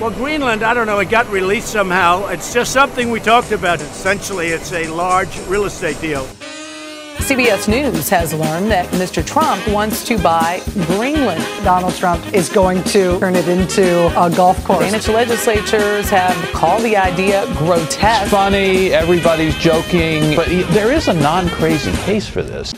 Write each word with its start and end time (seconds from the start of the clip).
Well, 0.00 0.10
Greenland, 0.10 0.62
I 0.62 0.72
don't 0.72 0.86
know, 0.86 0.98
it 1.00 1.10
got 1.10 1.28
released 1.28 1.68
somehow. 1.68 2.28
It's 2.28 2.54
just 2.54 2.72
something 2.72 3.10
we 3.10 3.20
talked 3.20 3.52
about. 3.52 3.82
Essentially, 3.82 4.46
it's 4.46 4.72
a 4.72 4.88
large 4.88 5.38
real 5.40 5.66
estate 5.66 6.00
deal. 6.00 6.26
CBS 7.18 7.68
News 7.68 8.08
has 8.08 8.32
learned 8.32 8.70
that 8.70 8.86
Mr. 8.92 9.24
Trump 9.24 9.68
wants 9.68 10.02
to 10.06 10.16
buy 10.18 10.62
Greenland. 10.86 11.44
Donald 11.64 11.94
Trump 11.96 12.32
is 12.32 12.48
going 12.48 12.82
to 12.84 13.20
turn 13.20 13.36
it 13.36 13.46
into 13.46 14.06
a 14.18 14.30
golf 14.30 14.64
course. 14.64 14.80
Danish 14.80 15.06
legislatures 15.06 16.08
have 16.08 16.34
called 16.54 16.82
the 16.82 16.96
idea 16.96 17.44
grotesque. 17.58 18.30
Funny, 18.30 18.94
everybody's 18.94 19.54
joking, 19.56 20.34
but 20.34 20.48
there 20.72 20.90
is 20.90 21.08
a 21.08 21.12
non 21.12 21.50
crazy 21.50 21.92
case 22.04 22.26
for 22.26 22.42
this. 22.42 22.72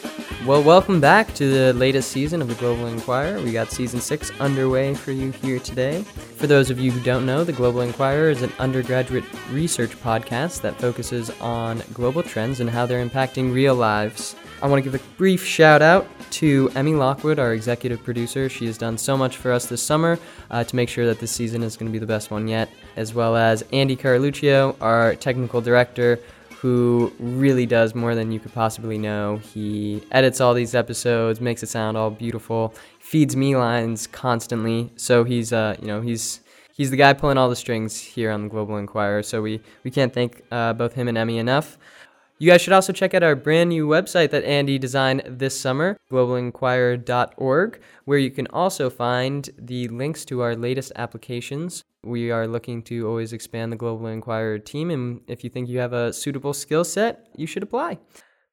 Well, 0.44 0.60
welcome 0.64 1.00
back 1.00 1.32
to 1.34 1.48
the 1.48 1.72
latest 1.72 2.10
season 2.10 2.42
of 2.42 2.48
the 2.48 2.56
Global 2.56 2.88
Inquirer. 2.88 3.40
We 3.40 3.52
got 3.52 3.70
season 3.70 4.00
six 4.00 4.32
underway 4.40 4.92
for 4.92 5.12
you 5.12 5.30
here 5.30 5.60
today. 5.60 6.02
For 6.02 6.48
those 6.48 6.68
of 6.68 6.80
you 6.80 6.90
who 6.90 7.00
don't 7.04 7.24
know, 7.24 7.44
the 7.44 7.52
Global 7.52 7.82
Inquirer 7.82 8.28
is 8.28 8.42
an 8.42 8.52
undergraduate 8.58 9.22
research 9.52 9.92
podcast 10.02 10.60
that 10.62 10.80
focuses 10.80 11.30
on 11.40 11.80
global 11.94 12.24
trends 12.24 12.58
and 12.58 12.68
how 12.68 12.86
they're 12.86 13.06
impacting 13.06 13.54
real 13.54 13.76
lives. 13.76 14.34
I 14.60 14.66
want 14.66 14.82
to 14.82 14.90
give 14.90 15.00
a 15.00 15.04
brief 15.16 15.44
shout 15.44 15.80
out 15.80 16.08
to 16.32 16.72
Emmy 16.74 16.94
Lockwood, 16.94 17.38
our 17.38 17.52
executive 17.52 18.02
producer. 18.02 18.48
She 18.48 18.66
has 18.66 18.76
done 18.76 18.98
so 18.98 19.16
much 19.16 19.36
for 19.36 19.52
us 19.52 19.66
this 19.66 19.82
summer 19.82 20.18
uh, 20.50 20.64
to 20.64 20.74
make 20.74 20.88
sure 20.88 21.06
that 21.06 21.20
this 21.20 21.30
season 21.30 21.62
is 21.62 21.76
going 21.76 21.86
to 21.86 21.92
be 21.92 22.00
the 22.00 22.06
best 22.06 22.32
one 22.32 22.48
yet, 22.48 22.68
as 22.96 23.14
well 23.14 23.36
as 23.36 23.62
Andy 23.72 23.94
Carluccio, 23.94 24.74
our 24.80 25.14
technical 25.14 25.60
director 25.60 26.18
who 26.62 27.12
really 27.18 27.66
does 27.66 27.92
more 27.92 28.14
than 28.14 28.30
you 28.30 28.38
could 28.38 28.54
possibly 28.54 28.96
know. 28.96 29.38
He 29.38 30.00
edits 30.12 30.40
all 30.40 30.54
these 30.54 30.76
episodes, 30.76 31.40
makes 31.40 31.64
it 31.64 31.68
sound 31.68 31.96
all 31.96 32.12
beautiful, 32.12 32.72
feeds 33.00 33.34
me 33.34 33.56
lines 33.56 34.06
constantly. 34.06 34.92
So 34.94 35.24
he's 35.24 35.52
uh, 35.52 35.74
you 35.80 35.88
know, 35.88 36.00
he's 36.00 36.38
he's 36.72 36.92
the 36.92 36.96
guy 36.96 37.14
pulling 37.14 37.36
all 37.36 37.48
the 37.48 37.56
strings 37.56 37.98
here 37.98 38.30
on 38.30 38.44
the 38.44 38.48
Global 38.48 38.76
Inquirer. 38.76 39.24
So 39.24 39.42
we 39.42 39.60
we 39.82 39.90
can't 39.90 40.14
thank 40.14 40.44
uh, 40.52 40.72
both 40.74 40.92
him 40.92 41.08
and 41.08 41.18
Emmy 41.18 41.38
enough. 41.38 41.78
You 42.42 42.50
guys 42.50 42.60
should 42.60 42.72
also 42.72 42.92
check 42.92 43.14
out 43.14 43.22
our 43.22 43.36
brand 43.36 43.68
new 43.68 43.86
website 43.86 44.30
that 44.30 44.42
Andy 44.42 44.76
designed 44.76 45.22
this 45.28 45.56
summer, 45.56 45.96
globalinquirer.org, 46.10 47.80
where 48.04 48.18
you 48.18 48.32
can 48.32 48.48
also 48.48 48.90
find 48.90 49.48
the 49.56 49.86
links 49.86 50.24
to 50.24 50.40
our 50.40 50.56
latest 50.56 50.90
applications. 50.96 51.84
We 52.02 52.32
are 52.32 52.48
looking 52.48 52.82
to 52.82 53.06
always 53.06 53.32
expand 53.32 53.70
the 53.70 53.76
Global 53.76 54.08
Inquirer 54.08 54.58
team, 54.58 54.90
and 54.90 55.20
if 55.28 55.44
you 55.44 55.50
think 55.50 55.68
you 55.68 55.78
have 55.78 55.92
a 55.92 56.12
suitable 56.12 56.52
skill 56.52 56.82
set, 56.82 57.28
you 57.36 57.46
should 57.46 57.62
apply. 57.62 57.98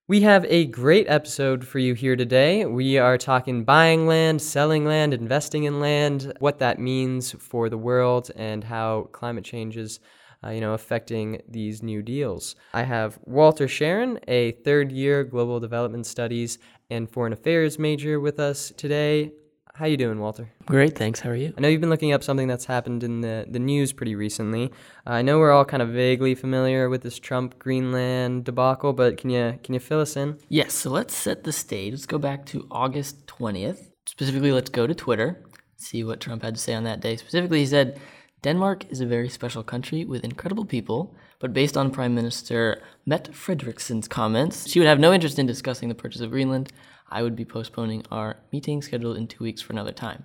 We 0.08 0.22
have 0.22 0.46
a 0.46 0.66
great 0.66 1.10
episode 1.10 1.66
for 1.66 1.80
you 1.80 1.96
here 1.96 2.16
today. 2.16 2.68
We 2.68 3.00
are 3.00 3.18
talking 3.18 3.64
buying 3.64 4.06
land, 4.06 4.40
selling 4.44 4.86
land, 4.86 5.16
investing 5.16 5.64
in 5.64 5.80
land, 5.80 6.32
what 6.38 6.60
that 6.60 6.78
means 6.78 7.32
for 7.32 7.70
the 7.70 7.78
world, 7.80 8.30
and 8.36 8.66
how 8.66 9.10
climate 9.14 9.46
change 9.46 9.78
is 9.78 10.00
uh, 10.44 10.50
you 10.50 10.62
know, 10.62 10.74
affecting 10.74 11.42
these 11.48 11.84
new 11.84 12.02
deals. 12.02 12.56
I 12.74 12.84
have 12.84 13.20
Walter 13.26 13.68
Sharon, 13.68 14.20
a 14.28 14.52
third 14.52 14.92
year 14.92 15.24
global 15.24 15.60
development 15.60 16.06
studies 16.06 16.58
and 16.90 17.10
foreign 17.10 17.34
affairs 17.34 17.78
major 17.78 18.20
with 18.20 18.40
us 18.40 18.72
today. 18.78 19.32
How 19.76 19.86
you 19.86 19.96
doing, 19.96 20.20
Walter? 20.20 20.50
Great, 20.66 20.98
thanks. 20.98 21.22
How 21.22 21.30
are 21.30 21.36
you? 21.36 21.54
I 21.58 21.62
know 21.62 21.70
you've 21.70 21.80
been 21.80 21.90
looking 21.90 22.12
up 22.12 22.22
something 22.22 22.50
that's 22.50 22.66
happened 22.66 23.02
in 23.02 23.22
the, 23.22 23.46
the 23.50 23.60
news 23.60 23.94
pretty 23.94 24.14
recently. 24.14 24.74
Uh, 25.08 25.12
I 25.12 25.22
know 25.22 25.40
we're 25.40 25.54
all 25.54 25.64
kind 25.64 25.82
of 25.82 25.90
vaguely 25.90 26.36
familiar 26.36 26.90
with 26.90 27.02
this 27.02 27.18
Trump 27.18 27.58
Greenland 27.60 28.44
debacle, 28.44 28.92
but 28.92 29.18
can 29.18 29.30
you 29.30 29.58
can 29.64 29.74
you 29.74 29.80
fill 29.80 30.02
us 30.02 30.18
in? 30.18 30.38
Yes. 30.50 30.74
So 30.74 30.90
let's 30.90 31.16
set 31.16 31.46
the 31.46 31.54
stage. 31.54 31.94
Let's 31.94 32.06
go 32.06 32.18
back 32.18 32.46
to 32.48 32.68
August 32.70 33.26
twentieth. 33.26 33.90
Specifically, 34.06 34.52
let's 34.52 34.70
go 34.70 34.86
to 34.86 34.94
Twitter, 34.94 35.46
see 35.78 36.04
what 36.04 36.20
Trump 36.20 36.44
had 36.44 36.56
to 36.56 36.60
say 36.60 36.74
on 36.74 36.84
that 36.84 37.00
day. 37.00 37.16
Specifically, 37.16 37.60
he 37.60 37.66
said 37.66 38.02
Denmark 38.42 38.90
is 38.90 39.02
a 39.02 39.06
very 39.06 39.28
special 39.28 39.64
country 39.64 40.06
with 40.06 40.24
incredible 40.24 40.64
people, 40.66 41.14
but 41.40 41.52
based 41.52 41.76
on 41.76 41.92
Prime 41.92 42.16
Minister 42.16 42.82
Mette 43.06 43.32
Frederiksen's 43.32 44.08
comments, 44.08 44.70
she 44.70 44.80
would 44.80 44.88
have 44.88 45.00
no 45.00 45.12
interest 45.12 45.40
in 45.40 45.46
discussing 45.46 45.90
the 45.90 45.96
purchase 45.96 46.22
of 46.22 46.32
Greenland. 46.32 46.72
I 47.10 47.22
would 47.22 47.36
be 47.36 47.44
postponing 47.44 48.06
our 48.12 48.38
meeting 48.54 48.82
scheduled 48.82 49.18
in 49.18 49.28
two 49.28 49.44
weeks 49.44 49.62
for 49.62 49.74
another 49.74 49.92
time. 49.92 50.24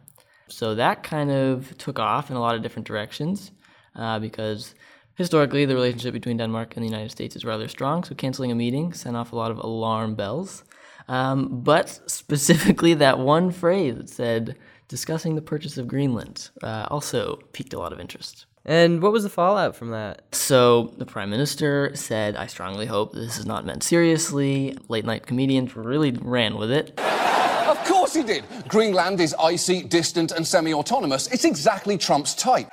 So 0.48 0.76
that 0.76 1.02
kind 1.02 1.30
of 1.30 1.76
took 1.78 1.98
off 1.98 2.30
in 2.30 2.36
a 2.36 2.40
lot 2.40 2.54
of 2.54 2.62
different 2.62 2.86
directions 2.86 3.50
uh, 3.96 4.20
because 4.20 4.74
historically 5.16 5.64
the 5.64 5.74
relationship 5.74 6.12
between 6.12 6.36
Denmark 6.36 6.76
and 6.76 6.84
the 6.84 6.88
United 6.88 7.10
States 7.10 7.34
is 7.34 7.44
rather 7.44 7.66
strong. 7.66 8.04
So 8.04 8.14
canceling 8.14 8.52
a 8.52 8.54
meeting 8.54 8.92
sent 8.92 9.16
off 9.16 9.32
a 9.32 9.36
lot 9.36 9.50
of 9.50 9.58
alarm 9.58 10.14
bells. 10.14 10.62
Um, 11.08 11.62
but 11.62 12.00
specifically, 12.06 12.94
that 12.94 13.18
one 13.18 13.50
phrase 13.50 13.96
that 13.96 14.08
said, 14.08 14.56
discussing 14.88 15.34
the 15.34 15.42
purchase 15.42 15.78
of 15.78 15.88
Greenland 15.88 16.50
uh, 16.62 16.86
also 16.90 17.36
piqued 17.52 17.72
a 17.72 17.78
lot 17.78 17.92
of 17.92 18.00
interest. 18.00 18.46
And 18.66 19.02
what 19.02 19.12
was 19.12 19.24
the 19.24 19.28
fallout 19.28 19.76
from 19.76 19.90
that? 19.90 20.22
So 20.34 20.94
the 20.96 21.04
prime 21.04 21.28
minister 21.28 21.94
said, 21.94 22.34
I 22.34 22.46
strongly 22.46 22.86
hope 22.86 23.12
this 23.12 23.38
is 23.38 23.44
not 23.44 23.66
meant 23.66 23.82
seriously. 23.82 24.76
Late 24.88 25.04
night 25.04 25.26
comedians 25.26 25.76
really 25.76 26.12
ran 26.12 26.56
with 26.56 26.70
it. 26.70 26.98
Of 26.98 27.84
course 27.84 28.14
he 28.14 28.22
did. 28.22 28.44
Greenland 28.68 29.20
is 29.20 29.34
icy, 29.38 29.82
distant, 29.82 30.32
and 30.32 30.46
semi 30.46 30.72
autonomous. 30.72 31.26
It's 31.30 31.44
exactly 31.44 31.98
Trump's 31.98 32.34
type. 32.34 32.68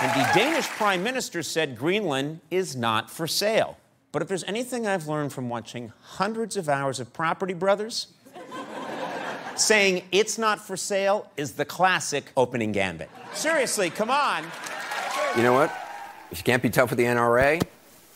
And 0.00 0.12
the 0.12 0.28
Danish 0.34 0.66
prime 0.66 1.02
minister 1.02 1.42
said 1.42 1.76
Greenland 1.76 2.40
is 2.50 2.76
not 2.76 3.10
for 3.10 3.26
sale. 3.26 3.78
But 4.12 4.22
if 4.22 4.28
there's 4.28 4.44
anything 4.44 4.86
I've 4.86 5.06
learned 5.06 5.32
from 5.32 5.48
watching 5.48 5.92
hundreds 6.02 6.56
of 6.56 6.68
hours 6.68 6.98
of 7.00 7.12
Property 7.12 7.52
Brothers, 7.52 8.08
saying 9.60 10.04
it's 10.12 10.38
not 10.38 10.60
for 10.60 10.76
sale 10.76 11.30
is 11.36 11.52
the 11.52 11.64
classic 11.64 12.32
opening 12.36 12.72
gambit. 12.72 13.10
Seriously, 13.34 13.90
come 13.90 14.10
on. 14.10 14.44
You 15.36 15.42
know 15.42 15.52
what? 15.52 15.70
If 16.30 16.38
you 16.38 16.44
can't 16.44 16.62
be 16.62 16.70
tough 16.70 16.90
with 16.90 16.98
the 16.98 17.04
NRA, 17.04 17.62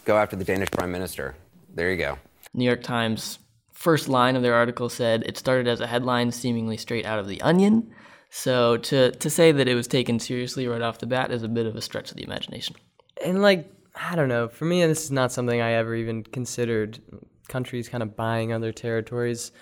go 0.05 0.17
after 0.17 0.37
the 0.37 0.45
Danish 0.45 0.71
prime 0.71 0.93
minister. 0.93 1.35
There 1.75 1.91
you 1.91 1.97
go. 1.97 2.19
New 2.55 2.65
York 2.65 2.83
Times 2.83 3.39
first 3.83 4.09
line 4.09 4.37
of 4.37 4.43
their 4.43 4.55
article 4.55 4.89
said 4.89 5.25
it 5.25 5.37
started 5.37 5.67
as 5.67 5.81
a 5.81 5.87
headline 5.87 6.31
seemingly 6.31 6.77
straight 6.77 7.05
out 7.05 7.19
of 7.19 7.27
the 7.27 7.41
onion. 7.43 7.93
So 8.31 8.77
to 8.79 9.11
to 9.11 9.31
say 9.31 9.53
that 9.53 9.69
it 9.69 9.75
was 9.75 9.89
taken 9.89 10.19
seriously 10.19 10.67
right 10.67 10.81
off 10.81 10.99
the 10.99 11.07
bat 11.07 11.33
is 11.33 11.43
a 11.43 11.49
bit 11.49 11.67
of 11.67 11.77
a 11.77 11.81
stretch 11.81 12.11
of 12.11 12.17
the 12.17 12.23
imagination. 12.23 12.77
And 13.25 13.43
like 13.43 13.71
I 13.95 14.15
don't 14.15 14.29
know, 14.29 14.49
for 14.49 14.65
me 14.65 14.85
this 14.87 15.05
is 15.05 15.11
not 15.11 15.33
something 15.33 15.61
I 15.61 15.73
ever 15.73 15.95
even 15.95 16.23
considered 16.23 17.01
countries 17.49 17.89
kind 17.89 18.03
of 18.03 18.17
buying 18.17 18.53
other 18.53 18.73
territories. 18.73 19.53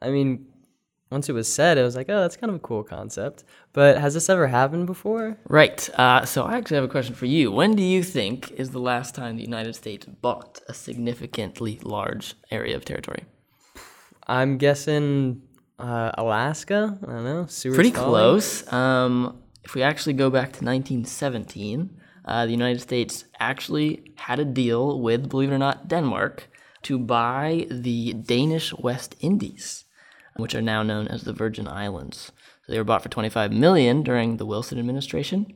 I 0.00 0.10
mean, 0.10 0.46
once 1.12 1.28
it 1.28 1.32
was 1.32 1.52
said, 1.52 1.78
it 1.78 1.82
was 1.82 1.94
like, 1.94 2.08
oh, 2.08 2.20
that's 2.20 2.36
kind 2.36 2.50
of 2.50 2.56
a 2.56 2.60
cool 2.60 2.82
concept. 2.82 3.44
But 3.72 3.98
has 3.98 4.14
this 4.14 4.28
ever 4.30 4.46
happened 4.46 4.86
before? 4.86 5.36
Right. 5.46 5.88
Uh, 5.98 6.24
so 6.24 6.44
I 6.44 6.56
actually 6.56 6.76
have 6.76 6.84
a 6.84 6.88
question 6.88 7.14
for 7.14 7.26
you. 7.26 7.52
When 7.52 7.76
do 7.76 7.82
you 7.82 8.02
think 8.02 8.50
is 8.52 8.70
the 8.70 8.80
last 8.80 9.14
time 9.14 9.36
the 9.36 9.42
United 9.42 9.74
States 9.74 10.06
bought 10.06 10.60
a 10.68 10.74
significantly 10.74 11.78
large 11.82 12.34
area 12.50 12.74
of 12.74 12.84
territory? 12.84 13.24
I'm 14.26 14.56
guessing 14.56 15.42
uh, 15.78 16.12
Alaska. 16.16 16.98
I 17.02 17.06
don't 17.06 17.24
know. 17.24 17.46
Pretty 17.74 17.90
Falling. 17.90 17.92
close. 17.92 18.72
Um, 18.72 19.42
if 19.64 19.74
we 19.74 19.82
actually 19.82 20.14
go 20.14 20.30
back 20.30 20.52
to 20.54 20.64
1917, 20.64 21.90
uh, 22.24 22.46
the 22.46 22.52
United 22.52 22.80
States 22.80 23.24
actually 23.38 24.12
had 24.16 24.38
a 24.38 24.44
deal 24.44 25.00
with, 25.00 25.28
believe 25.28 25.50
it 25.50 25.54
or 25.54 25.58
not, 25.58 25.88
Denmark 25.88 26.48
to 26.82 26.98
buy 26.98 27.66
the 27.70 28.12
Danish 28.14 28.72
West 28.74 29.14
Indies 29.20 29.84
which 30.36 30.54
are 30.54 30.62
now 30.62 30.82
known 30.82 31.08
as 31.08 31.22
the 31.22 31.32
Virgin 31.32 31.68
Islands. 31.68 32.32
So 32.66 32.72
they 32.72 32.78
were 32.78 32.84
bought 32.84 33.02
for 33.02 33.08
25 33.08 33.52
million 33.52 34.02
during 34.02 34.36
the 34.36 34.46
Wilson 34.46 34.78
administration. 34.78 35.52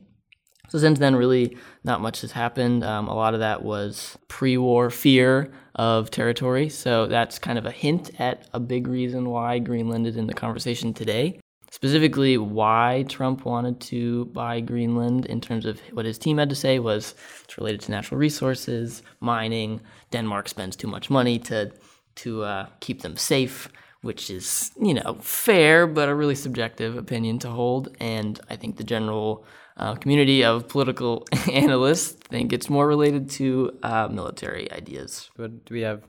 So 0.69 0.77
since 0.77 0.99
then, 0.99 1.15
really 1.15 1.57
not 1.83 2.01
much 2.01 2.21
has 2.21 2.33
happened. 2.33 2.83
Um, 2.83 3.07
a 3.07 3.15
lot 3.15 3.33
of 3.33 3.39
that 3.39 3.63
was 3.63 4.17
pre-war 4.27 4.89
fear 4.89 5.51
of 5.75 6.11
territory. 6.11 6.67
So 6.69 7.07
that's 7.07 7.39
kind 7.39 7.57
of 7.57 7.65
a 7.65 7.71
hint 7.71 8.11
at 8.19 8.47
a 8.53 8.59
big 8.59 8.87
reason 8.87 9.29
why 9.29 9.59
Greenland 9.59 10.07
is 10.07 10.17
in 10.17 10.27
the 10.27 10.33
conversation 10.33 10.93
today. 10.93 11.39
Specifically, 11.71 12.37
why 12.37 13.05
Trump 13.07 13.45
wanted 13.45 13.79
to 13.81 14.25
buy 14.25 14.61
Greenland 14.61 15.25
in 15.25 15.39
terms 15.39 15.65
of 15.65 15.79
what 15.91 16.05
his 16.05 16.17
team 16.17 16.37
had 16.37 16.49
to 16.49 16.55
say 16.55 16.79
was 16.79 17.13
it's 17.43 17.57
related 17.57 17.81
to 17.81 17.91
natural 17.91 18.17
resources, 18.17 19.03
mining. 19.19 19.81
Denmark 20.11 20.49
spends 20.49 20.75
too 20.75 20.87
much 20.87 21.09
money 21.09 21.39
to 21.39 21.71
to 22.15 22.43
uh, 22.43 22.65
keep 22.79 23.03
them 23.03 23.15
safe 23.15 23.69
which 24.01 24.29
is, 24.29 24.71
you 24.81 24.93
know, 24.93 25.17
fair, 25.21 25.87
but 25.87 26.09
a 26.09 26.15
really 26.15 26.35
subjective 26.35 26.97
opinion 26.97 27.39
to 27.39 27.49
hold. 27.49 27.95
And 27.99 28.39
I 28.49 28.55
think 28.55 28.77
the 28.77 28.83
general 28.83 29.45
uh, 29.77 29.95
community 29.95 30.43
of 30.43 30.67
political 30.67 31.27
analysts 31.51 32.13
think 32.13 32.53
it's 32.53 32.69
more 32.69 32.87
related 32.87 33.29
to 33.31 33.77
uh, 33.83 34.07
military 34.11 34.71
ideas. 34.71 35.29
But 35.35 35.65
do 35.65 35.73
we 35.73 35.81
have 35.81 36.03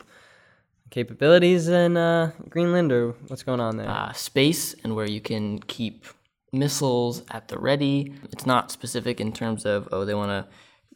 capabilities 0.91 1.69
in 1.69 1.97
uh, 1.97 2.33
Greenland, 2.49 2.93
or 2.93 3.13
what's 3.29 3.43
going 3.43 3.61
on 3.61 3.77
there? 3.77 3.89
Uh, 3.89 4.13
space 4.13 4.75
and 4.85 4.95
where 4.97 5.09
you 5.09 5.21
can 5.21 5.59
keep 5.61 6.07
missiles 6.53 7.23
at 7.31 7.49
the 7.49 7.59
ready. 7.59 8.15
It's 8.33 8.47
not 8.47 8.71
specific 8.71 9.21
in 9.21 9.33
terms 9.33 9.67
of, 9.67 9.89
oh, 9.93 10.05
they 10.05 10.15
want 10.15 10.31
to 10.31 10.51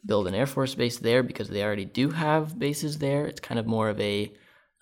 build 0.05 0.27
an 0.27 0.35
Air 0.35 0.47
Force 0.47 0.75
base 0.75 0.97
there 0.97 1.23
because 1.23 1.49
they 1.49 1.63
already 1.63 1.85
do 1.85 2.09
have 2.09 2.57
bases 2.57 2.97
there. 2.97 3.25
It's 3.25 3.39
kind 3.39 3.59
of 3.59 3.65
more 3.65 3.89
of 3.89 3.99
a, 3.99 4.31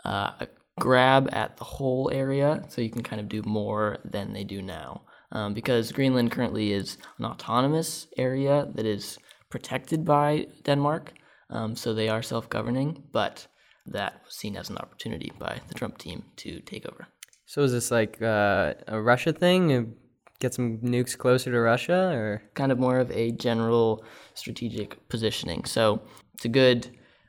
uh, 0.05 0.31
a 0.39 0.47
grab 0.87 1.23
at 1.43 1.49
the 1.57 1.67
whole 1.75 2.05
area 2.23 2.49
so 2.69 2.81
you 2.81 2.89
can 2.95 3.03
kind 3.09 3.21
of 3.21 3.27
do 3.35 3.41
more 3.61 3.83
than 4.13 4.33
they 4.33 4.45
do 4.55 4.61
now. 4.61 4.91
um, 5.31 5.53
because 5.53 5.91
Greenland 5.91 6.31
currently 6.31 6.73
is 6.73 6.97
an 7.17 7.25
autonomous 7.25 8.07
area 8.17 8.67
that 8.75 8.85
is 8.85 9.17
protected 9.49 10.03
by 10.05 10.47
Denmark. 10.63 11.13
Um, 11.49 11.75
so 11.75 11.93
they 11.93 12.09
are 12.09 12.21
self 12.23 12.49
governing, 12.49 13.03
but 13.11 13.47
that 13.85 14.21
was 14.25 14.35
seen 14.35 14.55
as 14.57 14.69
an 14.69 14.77
opportunity 14.77 15.31
by 15.39 15.59
the 15.67 15.73
Trump 15.73 15.97
team 15.97 16.23
to 16.37 16.59
take 16.61 16.85
over. 16.85 17.07
So 17.45 17.63
is 17.63 17.71
this 17.71 17.91
like 17.91 18.21
uh, 18.21 18.73
a 18.87 19.01
Russia 19.01 19.33
thing? 19.33 19.95
Get 20.39 20.53
some 20.53 20.79
nukes 20.79 21.17
closer 21.17 21.51
to 21.51 21.59
Russia, 21.59 22.11
or 22.13 22.41
kind 22.53 22.71
of 22.71 22.79
more 22.79 22.99
of 22.99 23.11
a 23.11 23.31
general 23.31 24.03
strategic 24.33 25.07
positioning. 25.09 25.65
So 25.65 26.01
it's 26.33 26.45
a 26.45 26.49
good 26.49 26.87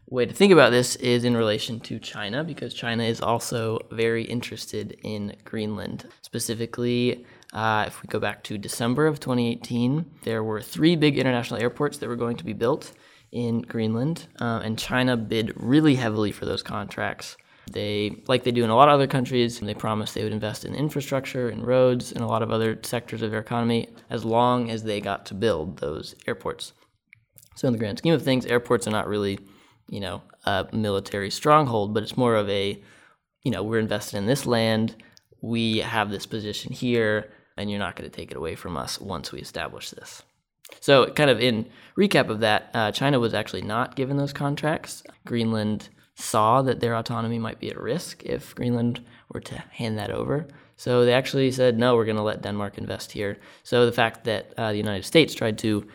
way 0.09 0.27
to 0.27 0.35
think 0.35 0.53
about 0.53 0.71
this 0.71 0.97
is 0.97 1.25
in 1.25 1.37
relation 1.37 1.81
to 1.81 1.99
China 1.99 2.45
because 2.45 2.75
China 2.75 3.03
is 3.05 3.21
also 3.21 3.79
very 3.91 4.25
interested 4.25 4.99
in 5.03 5.37
Greenland. 5.45 6.07
Specifically, 6.23 7.25
uh, 7.53 7.85
if 7.87 8.03
we 8.03 8.07
go 8.09 8.19
back 8.19 8.43
to 8.45 8.59
December 8.59 9.07
of 9.07 9.21
2018, 9.21 10.05
there 10.23 10.43
were 10.43 10.61
three 10.61 10.97
big 10.97 11.19
international 11.19 11.61
airports 11.61 11.99
that 11.99 12.09
were 12.09 12.17
going 12.17 12.37
to 12.37 12.45
be 12.45 12.53
built 12.53 12.93
in 13.31 13.63
Greenland, 13.63 14.27
uh, 14.41 14.61
and 14.63 14.79
China 14.79 15.17
bid 15.17 15.53
really 15.57 15.95
heavily 15.95 16.33
for 16.33 16.45
those 16.45 16.63
contracts. 16.63 17.37
They, 17.71 18.23
like 18.27 18.45
they 18.45 18.51
do 18.51 18.65
in 18.65 18.71
a 18.71 18.77
lot 18.77 18.89
of 18.89 18.95
other 18.95 19.07
countries, 19.07 19.61
they 19.61 19.75
promised 19.75 20.15
they 20.15 20.25
would 20.25 20.33
invest 20.33 20.65
in 20.65 20.75
infrastructure, 20.75 21.49
in 21.49 21.63
roads, 21.63 22.13
and 22.13 22.23
a 22.23 22.27
lot 22.27 22.43
of 22.43 22.51
other 22.51 22.79
sectors 22.83 23.23
of 23.23 23.31
their 23.31 23.41
economy 23.41 23.89
as 24.11 24.25
long 24.25 24.71
as 24.71 24.83
they 24.83 25.01
got 25.01 25.25
to 25.27 25.35
build 25.35 25.79
those 25.79 26.15
airports. 26.27 26.73
So, 27.55 27.69
in 27.69 27.73
the 27.73 27.79
grand 27.79 27.99
scheme 27.99 28.15
of 28.15 28.23
things, 28.23 28.47
airports 28.47 28.87
are 28.87 28.91
not 28.91 29.07
really, 29.07 29.39
you 29.88 30.00
know, 30.00 30.23
a 30.44 30.67
military 30.73 31.31
stronghold, 31.31 31.94
but 31.94 32.02
it's 32.02 32.17
more 32.17 32.37
of 32.37 32.49
a, 32.49 32.82
you 33.43 33.50
know, 33.50 33.62
we're 33.62 33.79
invested 33.79 34.17
in 34.17 34.26
this 34.26 34.46
land, 34.46 34.96
we 35.40 35.79
have 35.79 36.11
this 36.11 36.26
position 36.26 36.73
here, 36.73 37.31
and 37.56 37.70
you're 37.70 37.79
not 37.79 37.96
going 37.96 38.08
to 38.08 38.17
take 38.17 38.31
it 38.31 38.37
away 38.37 38.55
from 38.55 38.76
us 38.76 39.00
once 39.00 39.32
we 39.32 39.40
establish 39.40 39.90
this. 39.90 40.23
So, 40.81 41.06
kind 41.06 41.29
of 41.29 41.40
in 41.40 41.69
recap 41.99 42.29
of 42.31 42.40
that, 42.40 42.70
uh, 42.73 42.93
China 42.93 43.20
was 43.20 43.34
actually 43.34 43.62
not 43.62 43.94
given 43.94 44.17
those 44.17 44.32
contracts. 44.32 45.02
Greenland 45.26 45.90
saw 46.14 46.62
that 46.62 46.81
their 46.81 46.94
autonomy 46.94 47.38
might 47.38 47.58
be 47.58 47.70
at 47.70 47.81
risk 47.81 48.23
if 48.25 48.55
Greenland 48.55 49.05
were 49.32 49.40
to 49.40 49.58
hand 49.70 49.99
that 49.99 50.11
over. 50.11 50.46
So 50.76 51.05
they 51.05 51.12
actually 51.12 51.50
said, 51.52 51.79
no, 51.79 51.94
we're 51.94 52.05
going 52.05 52.17
to 52.17 52.23
let 52.23 52.43
Denmark 52.43 52.79
invest 52.79 53.12
here. 53.12 53.38
So 53.62 53.87
the 53.87 53.93
fact 53.93 54.25
that 54.25 54.52
uh, 54.56 54.73
the 54.73 54.79
United 54.79 55.05
States 55.05 55.34
tried 55.34 55.58
to 55.58 55.87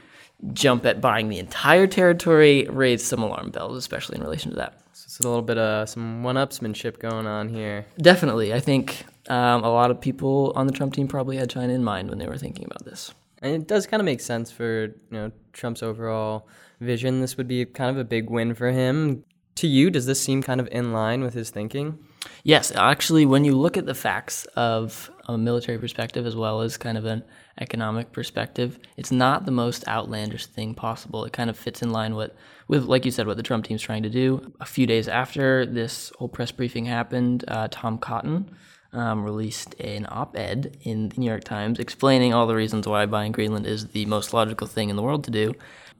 jump 0.53 0.85
at 0.85 1.01
buying 1.01 1.29
the 1.29 1.39
entire 1.39 1.87
territory 1.87 2.67
raised 2.69 3.05
some 3.05 3.23
alarm 3.23 3.49
bells, 3.51 3.77
especially 3.77 4.17
in 4.17 4.23
relation 4.23 4.51
to 4.51 4.57
that. 4.57 4.81
So 4.93 5.05
it's 5.05 5.19
a 5.19 5.27
little 5.27 5.41
bit 5.41 5.57
of 5.57 5.89
some 5.89 6.23
one-upsmanship 6.23 6.99
going 6.99 7.27
on 7.27 7.49
here. 7.49 7.85
Definitely, 7.97 8.53
I 8.53 8.59
think 8.59 9.05
um, 9.29 9.63
a 9.63 9.69
lot 9.69 9.91
of 9.91 9.99
people 9.99 10.53
on 10.55 10.67
the 10.67 10.73
Trump 10.73 10.93
team 10.93 11.07
probably 11.07 11.37
had 11.37 11.49
China 11.49 11.73
in 11.73 11.83
mind 11.83 12.09
when 12.09 12.19
they 12.19 12.27
were 12.27 12.37
thinking 12.37 12.65
about 12.65 12.85
this. 12.85 13.13
And 13.41 13.53
it 13.53 13.67
does 13.67 13.85
kind 13.85 14.01
of 14.01 14.05
make 14.05 14.21
sense 14.21 14.51
for 14.51 14.85
you 14.85 14.95
know 15.11 15.31
Trump's 15.53 15.83
overall 15.83 16.47
vision. 16.79 17.21
This 17.21 17.37
would 17.37 17.47
be 17.47 17.65
kind 17.65 17.89
of 17.89 17.97
a 17.97 18.03
big 18.03 18.29
win 18.29 18.53
for 18.55 18.71
him. 18.71 19.23
To 19.55 19.67
you, 19.67 19.89
does 19.89 20.05
this 20.05 20.19
seem 20.19 20.43
kind 20.43 20.59
of 20.59 20.67
in 20.71 20.93
line 20.93 21.21
with 21.21 21.33
his 21.33 21.49
thinking? 21.49 21.99
Yes, 22.43 22.71
actually, 22.71 23.25
when 23.25 23.43
you 23.43 23.57
look 23.57 23.77
at 23.77 23.85
the 23.85 23.95
facts 23.95 24.45
of 24.55 25.11
a 25.27 25.37
military 25.37 25.77
perspective 25.77 26.25
as 26.25 26.35
well 26.35 26.61
as 26.61 26.77
kind 26.77 26.97
of 26.97 27.05
an 27.05 27.23
economic 27.59 28.11
perspective, 28.11 28.79
it's 28.95 29.11
not 29.11 29.45
the 29.45 29.51
most 29.51 29.87
outlandish 29.87 30.45
thing 30.45 30.73
possible. 30.73 31.25
It 31.25 31.33
kind 31.33 31.49
of 31.49 31.57
fits 31.57 31.81
in 31.81 31.91
line 31.91 32.15
with, 32.15 32.31
with 32.67 32.85
like 32.85 33.05
you 33.05 33.11
said, 33.11 33.27
what 33.27 33.37
the 33.37 33.43
Trump 33.43 33.65
team's 33.65 33.81
trying 33.81 34.03
to 34.03 34.09
do. 34.09 34.53
A 34.59 34.65
few 34.65 34.87
days 34.87 35.07
after 35.07 35.65
this 35.65 36.11
whole 36.17 36.29
press 36.29 36.51
briefing 36.51 36.85
happened, 36.85 37.43
uh, 37.47 37.67
Tom 37.69 37.97
Cotton 37.97 38.49
um, 38.93 39.23
released 39.23 39.75
an 39.79 40.07
op-ed 40.09 40.77
in 40.81 41.09
the 41.09 41.19
New 41.19 41.27
York 41.27 41.43
Times 41.43 41.79
explaining 41.79 42.33
all 42.33 42.47
the 42.47 42.55
reasons 42.55 42.87
why 42.87 43.05
buying 43.05 43.31
Greenland 43.31 43.65
is 43.65 43.87
the 43.87 44.05
most 44.05 44.33
logical 44.33 44.67
thing 44.67 44.89
in 44.89 44.95
the 44.95 45.03
world 45.03 45.23
to 45.25 45.31
do. 45.31 45.53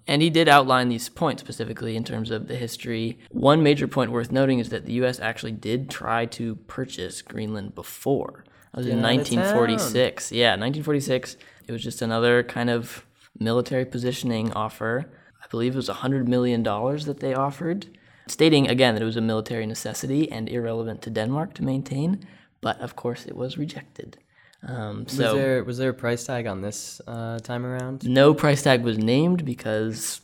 And 0.08 0.22
he 0.22 0.30
did 0.30 0.48
outline 0.48 0.88
these 0.88 1.10
points 1.10 1.42
specifically 1.42 1.98
in 1.98 2.04
terms 2.04 2.32
of 2.32 2.48
the 2.48 2.56
history. 2.56 3.20
One 3.30 3.62
major 3.62 3.88
point 3.88 4.12
worth 4.12 4.32
noting 4.32 4.60
is 4.60 4.70
that 4.70 4.86
the 4.86 4.94
U.S. 4.94 5.20
actually 5.20 5.52
did 5.52 5.90
try 5.90 6.26
to 6.28 6.56
purchase 6.68 7.22
Greenland 7.22 7.76
before. 7.76 8.46
That 8.72 8.78
was 8.78 8.86
Get 8.88 8.98
in 8.98 9.02
1946. 9.02 10.32
Yeah, 10.32 10.52
1946. 10.52 11.36
It 11.68 11.72
was 11.72 11.84
just 11.84 12.02
another 12.02 12.44
kind 12.44 12.70
of 12.70 13.06
military 13.38 13.86
positioning 13.86 14.54
offer. 14.54 15.10
I 15.44 15.48
believe 15.50 15.74
it 15.74 15.78
was 15.78 15.90
$100 15.90 16.28
million 16.28 16.64
that 16.64 17.18
they 17.20 17.34
offered, 17.34 17.88
stating 18.28 18.68
again 18.68 18.96
that 18.96 19.02
it 19.02 19.06
was 19.06 19.18
a 19.18 19.22
military 19.22 19.66
necessity 19.66 20.32
and 20.32 20.48
irrelevant 20.50 21.02
to 21.04 21.10
Denmark 21.10 21.54
to 21.56 21.64
maintain. 21.64 22.26
But 22.62 22.80
of 22.80 22.96
course, 22.96 23.26
it 23.26 23.36
was 23.36 23.58
rejected. 23.58 24.18
Um, 24.64 25.08
so 25.08 25.24
was 25.24 25.34
there 25.34 25.64
was 25.64 25.78
there 25.78 25.90
a 25.90 25.94
price 25.94 26.26
tag 26.26 26.48
on 26.48 26.62
this 26.62 27.00
uh, 27.08 27.40
time 27.40 27.66
around? 27.66 28.08
no 28.08 28.34
price 28.34 28.64
tag 28.64 28.84
was 28.84 28.98
named 28.98 29.46
because 29.46 30.20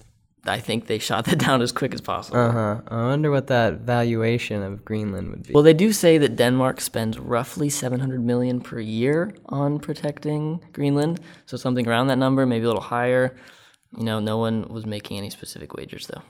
I 0.46 0.60
think 0.60 0.88
they 0.88 1.00
shot 1.00 1.26
that 1.26 1.38
down 1.48 1.62
as 1.62 1.72
quick 1.72 1.94
as 1.94 2.02
possible. 2.02 2.38
Uh 2.40 2.52
huh. 2.52 2.82
I 2.88 2.96
wonder 3.06 3.32
what 3.32 3.48
that 3.48 3.82
valuation 3.82 4.62
of 4.64 4.84
Greenland 4.84 5.30
would 5.30 5.44
be. 5.44 5.54
Well, 5.54 5.64
they 5.64 5.74
do 5.74 5.94
say 5.94 6.18
that 6.18 6.36
Denmark 6.36 6.82
spends 6.82 7.18
roughly 7.18 7.70
700 7.70 8.24
million 8.24 8.60
per 8.60 8.80
year 8.80 9.34
on 9.48 9.80
protecting 9.80 10.62
Greenland, 10.74 11.20
so 11.46 11.56
something 11.56 11.88
around 11.88 12.08
that 12.08 12.18
number, 12.18 12.46
maybe 12.46 12.66
a 12.66 12.68
little 12.68 12.82
higher. 12.82 13.36
You 13.98 14.04
know, 14.04 14.20
no 14.20 14.38
one 14.38 14.68
was 14.70 14.86
making 14.86 15.18
any 15.18 15.30
specific 15.30 15.74
wagers 15.76 16.08
though. 16.08 16.24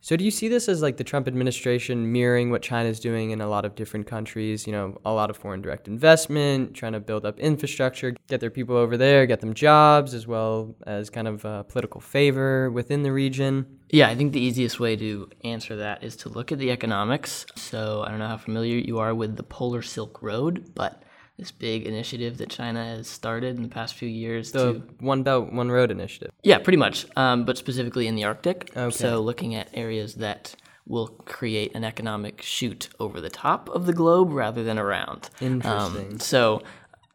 So 0.00 0.16
do 0.16 0.24
you 0.24 0.30
see 0.30 0.48
this 0.48 0.68
as 0.68 0.80
like 0.80 0.96
the 0.96 1.04
Trump 1.04 1.26
administration 1.26 2.12
mirroring 2.12 2.50
what 2.50 2.62
China's 2.62 3.00
doing 3.00 3.30
in 3.30 3.40
a 3.40 3.48
lot 3.48 3.64
of 3.64 3.74
different 3.74 4.06
countries? 4.06 4.66
You 4.66 4.72
know, 4.72 4.98
a 5.04 5.12
lot 5.12 5.28
of 5.28 5.36
foreign 5.36 5.60
direct 5.60 5.88
investment, 5.88 6.74
trying 6.74 6.92
to 6.92 7.00
build 7.00 7.26
up 7.26 7.38
infrastructure, 7.40 8.14
get 8.28 8.40
their 8.40 8.50
people 8.50 8.76
over 8.76 8.96
there, 8.96 9.26
get 9.26 9.40
them 9.40 9.54
jobs, 9.54 10.14
as 10.14 10.26
well 10.26 10.76
as 10.86 11.10
kind 11.10 11.26
of 11.26 11.44
uh, 11.44 11.64
political 11.64 12.00
favor 12.00 12.70
within 12.70 13.02
the 13.02 13.12
region. 13.12 13.66
Yeah, 13.90 14.08
I 14.08 14.14
think 14.14 14.32
the 14.32 14.40
easiest 14.40 14.78
way 14.78 14.96
to 14.96 15.28
answer 15.42 15.74
that 15.76 16.04
is 16.04 16.14
to 16.16 16.28
look 16.28 16.52
at 16.52 16.58
the 16.58 16.70
economics. 16.70 17.46
So 17.56 18.02
I 18.02 18.10
don't 18.10 18.18
know 18.18 18.28
how 18.28 18.36
familiar 18.36 18.76
you 18.76 18.98
are 18.98 19.14
with 19.14 19.36
the 19.36 19.42
Polar 19.42 19.82
Silk 19.82 20.22
Road, 20.22 20.72
but 20.74 21.02
this 21.38 21.52
big 21.52 21.86
initiative 21.86 22.38
that 22.38 22.50
China 22.50 22.84
has 22.84 23.06
started 23.06 23.56
in 23.56 23.62
the 23.62 23.68
past 23.68 23.94
few 23.94 24.08
years 24.08 24.50
The 24.52 24.74
to 24.74 24.82
One 24.98 25.22
Belt, 25.22 25.52
One 25.52 25.70
Road 25.70 25.90
initiative. 25.90 26.32
Yeah, 26.42 26.58
pretty 26.58 26.76
much, 26.76 27.06
um, 27.16 27.44
but 27.44 27.56
specifically 27.56 28.08
in 28.08 28.16
the 28.16 28.24
Arctic. 28.24 28.72
Okay. 28.76 28.90
So 28.90 29.20
looking 29.20 29.54
at 29.54 29.70
areas 29.72 30.16
that 30.16 30.54
will 30.86 31.08
create 31.08 31.74
an 31.74 31.84
economic 31.84 32.42
shoot 32.42 32.88
over 32.98 33.20
the 33.20 33.30
top 33.30 33.68
of 33.68 33.86
the 33.86 33.92
globe 33.92 34.32
rather 34.32 34.64
than 34.64 34.78
around. 34.78 35.30
Interesting. 35.40 36.12
Um, 36.12 36.18
so 36.18 36.62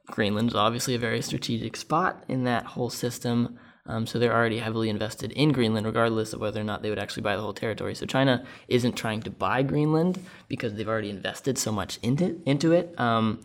Greenland's 0.07 0.55
obviously 0.55 0.95
a 0.95 0.99
very 0.99 1.21
strategic 1.21 1.75
spot 1.75 2.23
in 2.29 2.43
that 2.45 2.65
whole 2.65 2.89
system. 2.89 3.57
Um, 3.85 4.07
so 4.07 4.17
they're 4.17 4.33
already 4.33 4.59
heavily 4.59 4.89
invested 4.89 5.33
in 5.33 5.51
Greenland, 5.51 5.85
regardless 5.85 6.31
of 6.31 6.39
whether 6.39 6.61
or 6.61 6.63
not 6.63 6.83
they 6.83 6.89
would 6.89 6.99
actually 6.99 7.23
buy 7.23 7.35
the 7.35 7.41
whole 7.41 7.53
territory. 7.53 7.95
So 7.95 8.05
China 8.05 8.45
isn't 8.69 8.93
trying 8.93 9.21
to 9.23 9.29
buy 9.29 9.63
Greenland 9.63 10.23
because 10.47 10.75
they've 10.75 10.87
already 10.87 11.09
invested 11.09 11.57
so 11.57 11.71
much 11.73 11.99
into 12.01 12.41
into 12.45 12.71
it. 12.71 12.97
Um, 12.97 13.43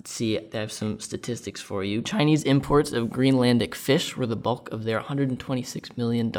Let's 0.00 0.12
see, 0.12 0.38
I 0.38 0.56
have 0.56 0.72
some 0.72 0.98
statistics 0.98 1.60
for 1.60 1.84
you. 1.84 2.00
Chinese 2.00 2.42
imports 2.44 2.92
of 2.92 3.08
Greenlandic 3.08 3.74
fish 3.74 4.16
were 4.16 4.24
the 4.24 4.34
bulk 4.34 4.70
of 4.72 4.84
their 4.84 4.98
$126 4.98 5.98
million 5.98 6.32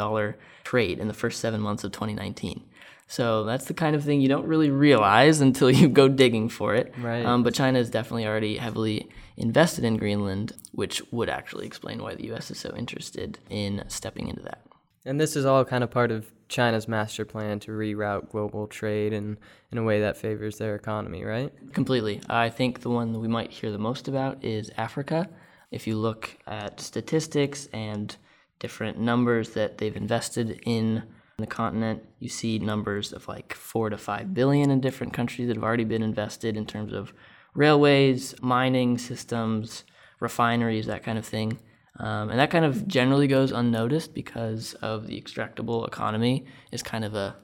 trade 0.64 0.98
in 0.98 1.06
the 1.06 1.14
first 1.14 1.38
seven 1.38 1.60
months 1.60 1.84
of 1.84 1.92
2019. 1.92 2.64
So 3.06 3.44
that's 3.44 3.66
the 3.66 3.74
kind 3.74 3.94
of 3.94 4.02
thing 4.02 4.20
you 4.20 4.26
don't 4.26 4.48
really 4.48 4.70
realize 4.70 5.40
until 5.40 5.70
you 5.80 5.88
go 5.88 6.08
digging 6.08 6.48
for 6.48 6.74
it. 6.74 6.92
Right. 6.98 7.24
Um, 7.24 7.44
but 7.44 7.54
China 7.54 7.78
is 7.78 7.88
definitely 7.88 8.26
already 8.26 8.56
heavily 8.56 9.08
invested 9.36 9.84
in 9.84 9.96
Greenland, 9.96 10.54
which 10.72 11.00
would 11.12 11.28
actually 11.28 11.64
explain 11.64 12.02
why 12.02 12.16
the 12.16 12.24
U.S. 12.26 12.50
is 12.50 12.58
so 12.58 12.74
interested 12.76 13.38
in 13.48 13.84
stepping 13.86 14.26
into 14.26 14.42
that. 14.42 14.66
And 15.04 15.20
this 15.20 15.36
is 15.36 15.44
all 15.44 15.64
kind 15.64 15.82
of 15.82 15.90
part 15.90 16.10
of 16.10 16.30
China's 16.48 16.86
master 16.86 17.24
plan 17.24 17.58
to 17.60 17.72
reroute 17.72 18.30
global 18.30 18.66
trade 18.66 19.12
in, 19.12 19.38
in 19.70 19.78
a 19.78 19.82
way 19.82 20.00
that 20.00 20.16
favors 20.16 20.58
their 20.58 20.74
economy, 20.74 21.24
right? 21.24 21.52
Completely. 21.72 22.20
I 22.28 22.50
think 22.50 22.80
the 22.80 22.90
one 22.90 23.18
we 23.20 23.28
might 23.28 23.50
hear 23.50 23.72
the 23.72 23.78
most 23.78 24.06
about 24.06 24.44
is 24.44 24.70
Africa. 24.76 25.28
If 25.70 25.86
you 25.86 25.96
look 25.96 26.36
at 26.46 26.78
statistics 26.78 27.68
and 27.72 28.14
different 28.58 28.98
numbers 28.98 29.50
that 29.50 29.78
they've 29.78 29.96
invested 29.96 30.60
in 30.66 31.02
the 31.38 31.46
continent, 31.46 32.04
you 32.20 32.28
see 32.28 32.58
numbers 32.58 33.12
of 33.12 33.26
like 33.26 33.54
four 33.54 33.90
to 33.90 33.96
five 33.96 34.34
billion 34.34 34.70
in 34.70 34.80
different 34.80 35.12
countries 35.12 35.48
that 35.48 35.56
have 35.56 35.64
already 35.64 35.84
been 35.84 36.02
invested 36.02 36.56
in 36.56 36.66
terms 36.66 36.92
of 36.92 37.12
railways, 37.54 38.34
mining 38.42 38.98
systems, 38.98 39.84
refineries, 40.20 40.86
that 40.86 41.02
kind 41.02 41.18
of 41.18 41.26
thing. 41.26 41.58
Um, 41.98 42.30
and 42.30 42.38
that 42.38 42.50
kind 42.50 42.64
of 42.64 42.88
generally 42.88 43.26
goes 43.26 43.52
unnoticed 43.52 44.14
because 44.14 44.74
of 44.74 45.06
the 45.06 45.20
extractable 45.20 45.86
economy 45.86 46.46
is 46.70 46.82
kind 46.82 47.04
of 47.04 47.14
a 47.14 47.36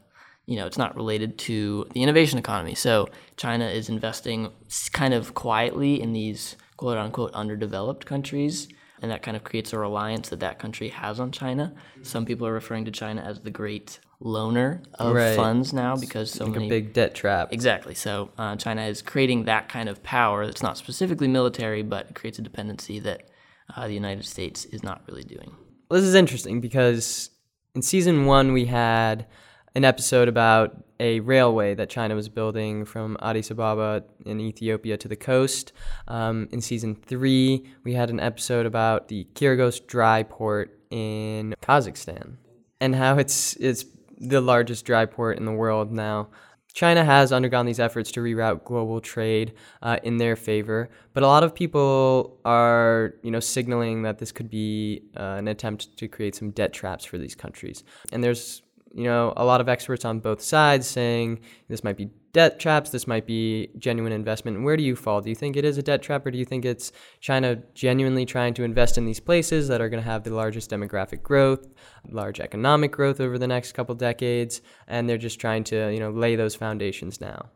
you 0.46 0.56
know, 0.56 0.64
it's 0.64 0.78
not 0.78 0.96
related 0.96 1.36
to 1.36 1.86
the 1.92 2.02
innovation 2.02 2.38
economy. 2.38 2.74
So 2.74 3.08
China 3.36 3.66
is 3.66 3.90
investing 3.90 4.50
kind 4.94 5.12
of 5.12 5.34
quietly 5.34 6.00
in 6.00 6.14
these 6.14 6.56
quote 6.78 6.96
unquote 6.96 7.32
underdeveloped 7.34 8.06
countries, 8.06 8.66
and 9.02 9.10
that 9.10 9.22
kind 9.22 9.36
of 9.36 9.44
creates 9.44 9.74
a 9.74 9.78
reliance 9.78 10.30
that 10.30 10.40
that 10.40 10.58
country 10.58 10.88
has 10.88 11.20
on 11.20 11.32
China. 11.32 11.74
Some 12.02 12.24
people 12.24 12.46
are 12.46 12.52
referring 12.54 12.86
to 12.86 12.90
China 12.90 13.20
as 13.20 13.40
the 13.40 13.50
great 13.50 14.00
loaner 14.22 14.82
of 14.94 15.14
Right. 15.14 15.36
funds 15.36 15.74
now 15.74 15.96
because 15.96 16.30
so 16.30 16.44
like 16.44 16.54
many 16.54 16.66
a 16.66 16.70
big 16.70 16.94
debt 16.94 17.14
trap. 17.14 17.52
Exactly. 17.52 17.94
So 17.94 18.30
uh, 18.38 18.56
China 18.56 18.86
is 18.86 19.02
creating 19.02 19.44
that 19.44 19.68
kind 19.68 19.88
of 19.90 20.02
power 20.02 20.46
that's 20.46 20.62
not 20.62 20.78
specifically 20.78 21.28
military, 21.28 21.82
but 21.82 22.08
it 22.08 22.14
creates 22.14 22.38
a 22.38 22.42
dependency 22.42 22.98
that 23.00 23.28
uh, 23.74 23.86
the 23.86 23.94
United 23.94 24.24
States 24.24 24.64
is 24.66 24.82
not 24.82 25.02
really 25.08 25.24
doing. 25.24 25.54
Well, 25.90 26.00
this 26.00 26.08
is 26.08 26.14
interesting 26.14 26.60
because 26.60 27.30
in 27.74 27.82
season 27.82 28.26
one, 28.26 28.52
we 28.52 28.66
had 28.66 29.26
an 29.74 29.84
episode 29.84 30.28
about 30.28 30.84
a 31.00 31.20
railway 31.20 31.74
that 31.74 31.88
China 31.88 32.14
was 32.14 32.28
building 32.28 32.84
from 32.84 33.16
Addis 33.22 33.50
Ababa 33.50 34.04
in 34.26 34.40
Ethiopia 34.40 34.96
to 34.96 35.08
the 35.08 35.16
coast. 35.16 35.72
Um, 36.08 36.48
in 36.50 36.60
season 36.60 36.96
three, 36.96 37.66
we 37.84 37.94
had 37.94 38.10
an 38.10 38.18
episode 38.18 38.66
about 38.66 39.08
the 39.08 39.26
Khorgos 39.34 39.86
dry 39.86 40.24
port 40.24 40.78
in 40.90 41.54
Kazakhstan 41.62 42.36
and 42.80 42.94
how 42.94 43.18
it's 43.18 43.54
it's 43.56 43.84
the 44.20 44.40
largest 44.40 44.84
dry 44.84 45.06
port 45.06 45.38
in 45.38 45.44
the 45.44 45.52
world 45.52 45.92
now. 45.92 46.28
China 46.78 47.04
has 47.04 47.32
undergone 47.32 47.66
these 47.66 47.80
efforts 47.80 48.12
to 48.12 48.20
reroute 48.20 48.62
global 48.62 49.00
trade 49.00 49.52
uh, 49.82 49.98
in 50.04 50.16
their 50.16 50.36
favor, 50.36 50.88
but 51.12 51.24
a 51.24 51.26
lot 51.26 51.42
of 51.42 51.52
people 51.52 52.38
are, 52.44 53.14
you 53.24 53.32
know, 53.32 53.40
signaling 53.40 54.02
that 54.02 54.18
this 54.18 54.30
could 54.30 54.48
be 54.48 55.02
uh, 55.16 55.34
an 55.40 55.48
attempt 55.48 55.96
to 55.96 56.06
create 56.06 56.36
some 56.36 56.52
debt 56.52 56.72
traps 56.72 57.04
for 57.04 57.18
these 57.18 57.34
countries. 57.34 57.82
And 58.12 58.22
there's 58.22 58.62
you 58.94 59.04
know, 59.04 59.32
a 59.36 59.44
lot 59.44 59.60
of 59.60 59.68
experts 59.68 60.04
on 60.04 60.20
both 60.20 60.40
sides 60.40 60.86
saying 60.86 61.40
this 61.68 61.82
might 61.82 61.96
be 61.96 62.10
debt 62.32 62.58
traps, 62.58 62.90
this 62.90 63.06
might 63.06 63.26
be 63.26 63.70
genuine 63.78 64.12
investment. 64.12 64.62
Where 64.62 64.76
do 64.76 64.82
you 64.82 64.96
fall? 64.96 65.20
Do 65.20 65.30
you 65.30 65.34
think 65.34 65.56
it 65.56 65.64
is 65.64 65.78
a 65.78 65.82
debt 65.82 66.02
trap, 66.02 66.26
or 66.26 66.30
do 66.30 66.38
you 66.38 66.44
think 66.44 66.64
it's 66.64 66.92
China 67.20 67.62
genuinely 67.74 68.26
trying 68.26 68.54
to 68.54 68.64
invest 68.64 68.98
in 68.98 69.04
these 69.04 69.20
places 69.20 69.68
that 69.68 69.80
are 69.80 69.88
going 69.88 70.02
to 70.02 70.08
have 70.08 70.24
the 70.24 70.34
largest 70.34 70.70
demographic 70.70 71.22
growth, 71.22 71.66
large 72.08 72.40
economic 72.40 72.92
growth 72.92 73.20
over 73.20 73.38
the 73.38 73.46
next 73.46 73.72
couple 73.72 73.94
decades, 73.94 74.60
and 74.86 75.08
they're 75.08 75.18
just 75.18 75.40
trying 75.40 75.64
to, 75.64 75.92
you 75.92 76.00
know, 76.00 76.10
lay 76.10 76.36
those 76.36 76.54
foundations 76.54 77.20
now? 77.20 77.48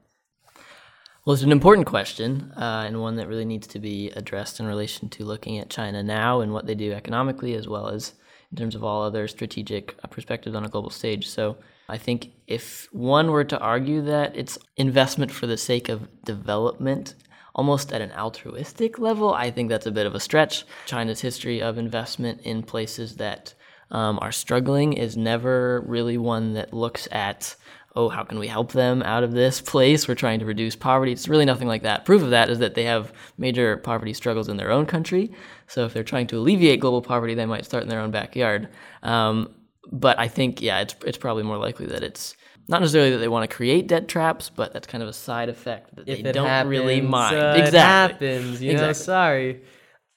Well, 1.24 1.34
it's 1.34 1.44
an 1.44 1.52
important 1.52 1.86
question, 1.86 2.52
uh, 2.56 2.84
and 2.86 3.00
one 3.00 3.14
that 3.16 3.28
really 3.28 3.44
needs 3.44 3.68
to 3.68 3.78
be 3.78 4.10
addressed 4.10 4.58
in 4.58 4.66
relation 4.66 5.08
to 5.10 5.24
looking 5.24 5.58
at 5.58 5.70
China 5.70 6.02
now 6.02 6.40
and 6.40 6.52
what 6.52 6.66
they 6.66 6.74
do 6.74 6.92
economically, 6.92 7.54
as 7.54 7.68
well 7.68 7.88
as 7.88 8.14
in 8.50 8.56
terms 8.56 8.74
of 8.74 8.82
all 8.82 9.02
other 9.02 9.28
strategic 9.28 9.96
uh, 10.02 10.08
perspectives 10.08 10.56
on 10.56 10.64
a 10.64 10.68
global 10.68 10.90
stage. 10.90 11.28
So 11.28 11.56
I 11.88 11.98
think 11.98 12.30
if 12.46 12.88
one 12.92 13.30
were 13.30 13.44
to 13.44 13.58
argue 13.58 14.02
that 14.02 14.36
it's 14.36 14.58
investment 14.76 15.30
for 15.30 15.46
the 15.46 15.56
sake 15.56 15.88
of 15.88 16.08
development, 16.24 17.14
almost 17.54 17.92
at 17.92 18.00
an 18.00 18.12
altruistic 18.12 18.98
level, 18.98 19.34
I 19.34 19.50
think 19.50 19.68
that's 19.68 19.86
a 19.86 19.90
bit 19.90 20.06
of 20.06 20.14
a 20.14 20.20
stretch. 20.20 20.64
China's 20.86 21.20
history 21.20 21.60
of 21.60 21.78
investment 21.78 22.40
in 22.42 22.62
places 22.62 23.16
that 23.16 23.54
um, 23.90 24.18
are 24.22 24.32
struggling 24.32 24.94
is 24.94 25.16
never 25.16 25.82
really 25.86 26.16
one 26.16 26.54
that 26.54 26.72
looks 26.72 27.08
at 27.12 27.56
oh, 27.94 28.08
how 28.08 28.24
can 28.24 28.38
we 28.38 28.46
help 28.46 28.72
them 28.72 29.02
out 29.02 29.22
of 29.22 29.32
this 29.32 29.60
place? 29.60 30.08
We're 30.08 30.14
trying 30.14 30.38
to 30.38 30.46
reduce 30.46 30.74
poverty. 30.74 31.12
It's 31.12 31.28
really 31.28 31.44
nothing 31.44 31.68
like 31.68 31.82
that. 31.82 32.04
Proof 32.04 32.22
of 32.22 32.30
that 32.30 32.48
is 32.48 32.58
that 32.60 32.74
they 32.74 32.84
have 32.84 33.12
major 33.36 33.76
poverty 33.76 34.14
struggles 34.14 34.48
in 34.48 34.56
their 34.56 34.70
own 34.70 34.86
country. 34.86 35.30
So 35.66 35.84
if 35.84 35.92
they're 35.92 36.02
trying 36.02 36.26
to 36.28 36.38
alleviate 36.38 36.80
global 36.80 37.02
poverty, 37.02 37.34
they 37.34 37.46
might 37.46 37.64
start 37.64 37.82
in 37.82 37.88
their 37.88 38.00
own 38.00 38.10
backyard. 38.10 38.68
Um, 39.02 39.54
but 39.90 40.18
I 40.18 40.28
think, 40.28 40.60
yeah, 40.60 40.80
it's 40.80 40.94
it's 41.04 41.18
probably 41.18 41.42
more 41.42 41.58
likely 41.58 41.86
that 41.86 42.02
it's 42.02 42.36
not 42.68 42.80
necessarily 42.80 43.10
that 43.10 43.18
they 43.18 43.28
want 43.28 43.48
to 43.48 43.54
create 43.54 43.88
debt 43.88 44.08
traps, 44.08 44.50
but 44.50 44.72
that's 44.72 44.86
kind 44.86 45.02
of 45.02 45.08
a 45.08 45.12
side 45.12 45.48
effect 45.48 45.94
that 45.96 46.08
if 46.08 46.22
they 46.22 46.32
don't 46.32 46.46
happens, 46.46 46.70
really 46.70 47.00
mind. 47.00 47.36
Uh, 47.36 47.54
exactly. 47.56 48.26
It 48.28 48.32
happens, 48.32 48.62
you 48.62 48.70
exactly. 48.70 48.88
know. 48.88 48.92
Sorry. 48.92 49.62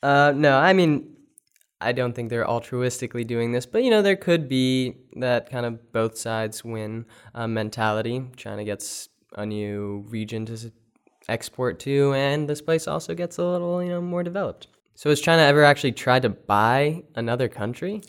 Uh, 0.04 0.34
no, 0.36 0.58
I 0.58 0.74
mean, 0.74 1.16
I 1.82 1.92
don't 1.92 2.14
think 2.14 2.30
they're 2.30 2.46
altruistically 2.46 3.26
doing 3.26 3.52
this, 3.52 3.66
but 3.66 3.84
you 3.84 3.90
know, 3.90 4.02
there 4.02 4.16
could 4.16 4.48
be 4.48 4.96
that 5.18 5.50
kind 5.50 5.66
of 5.66 5.92
both 5.92 6.18
sides 6.18 6.64
win 6.64 7.06
uh, 7.34 7.48
mentality. 7.48 8.24
China 8.36 8.64
gets 8.64 9.10
a 9.36 9.46
new 9.46 10.06
region 10.08 10.46
to 10.46 10.72
export 11.28 11.80
to, 11.80 12.14
and 12.14 12.48
this 12.48 12.62
place 12.62 12.88
also 12.88 13.16
gets 13.16 13.38
a 13.38 13.44
little, 13.44 13.82
you 13.82 13.90
know, 13.90 14.02
more 14.02 14.24
developed. 14.24 14.68
So, 14.94 15.10
has 15.10 15.20
China 15.20 15.42
ever 15.42 15.64
actually 15.64 15.92
tried 15.92 16.22
to 16.22 16.30
buy 16.30 17.04
another 17.16 17.50
country? 17.50 18.02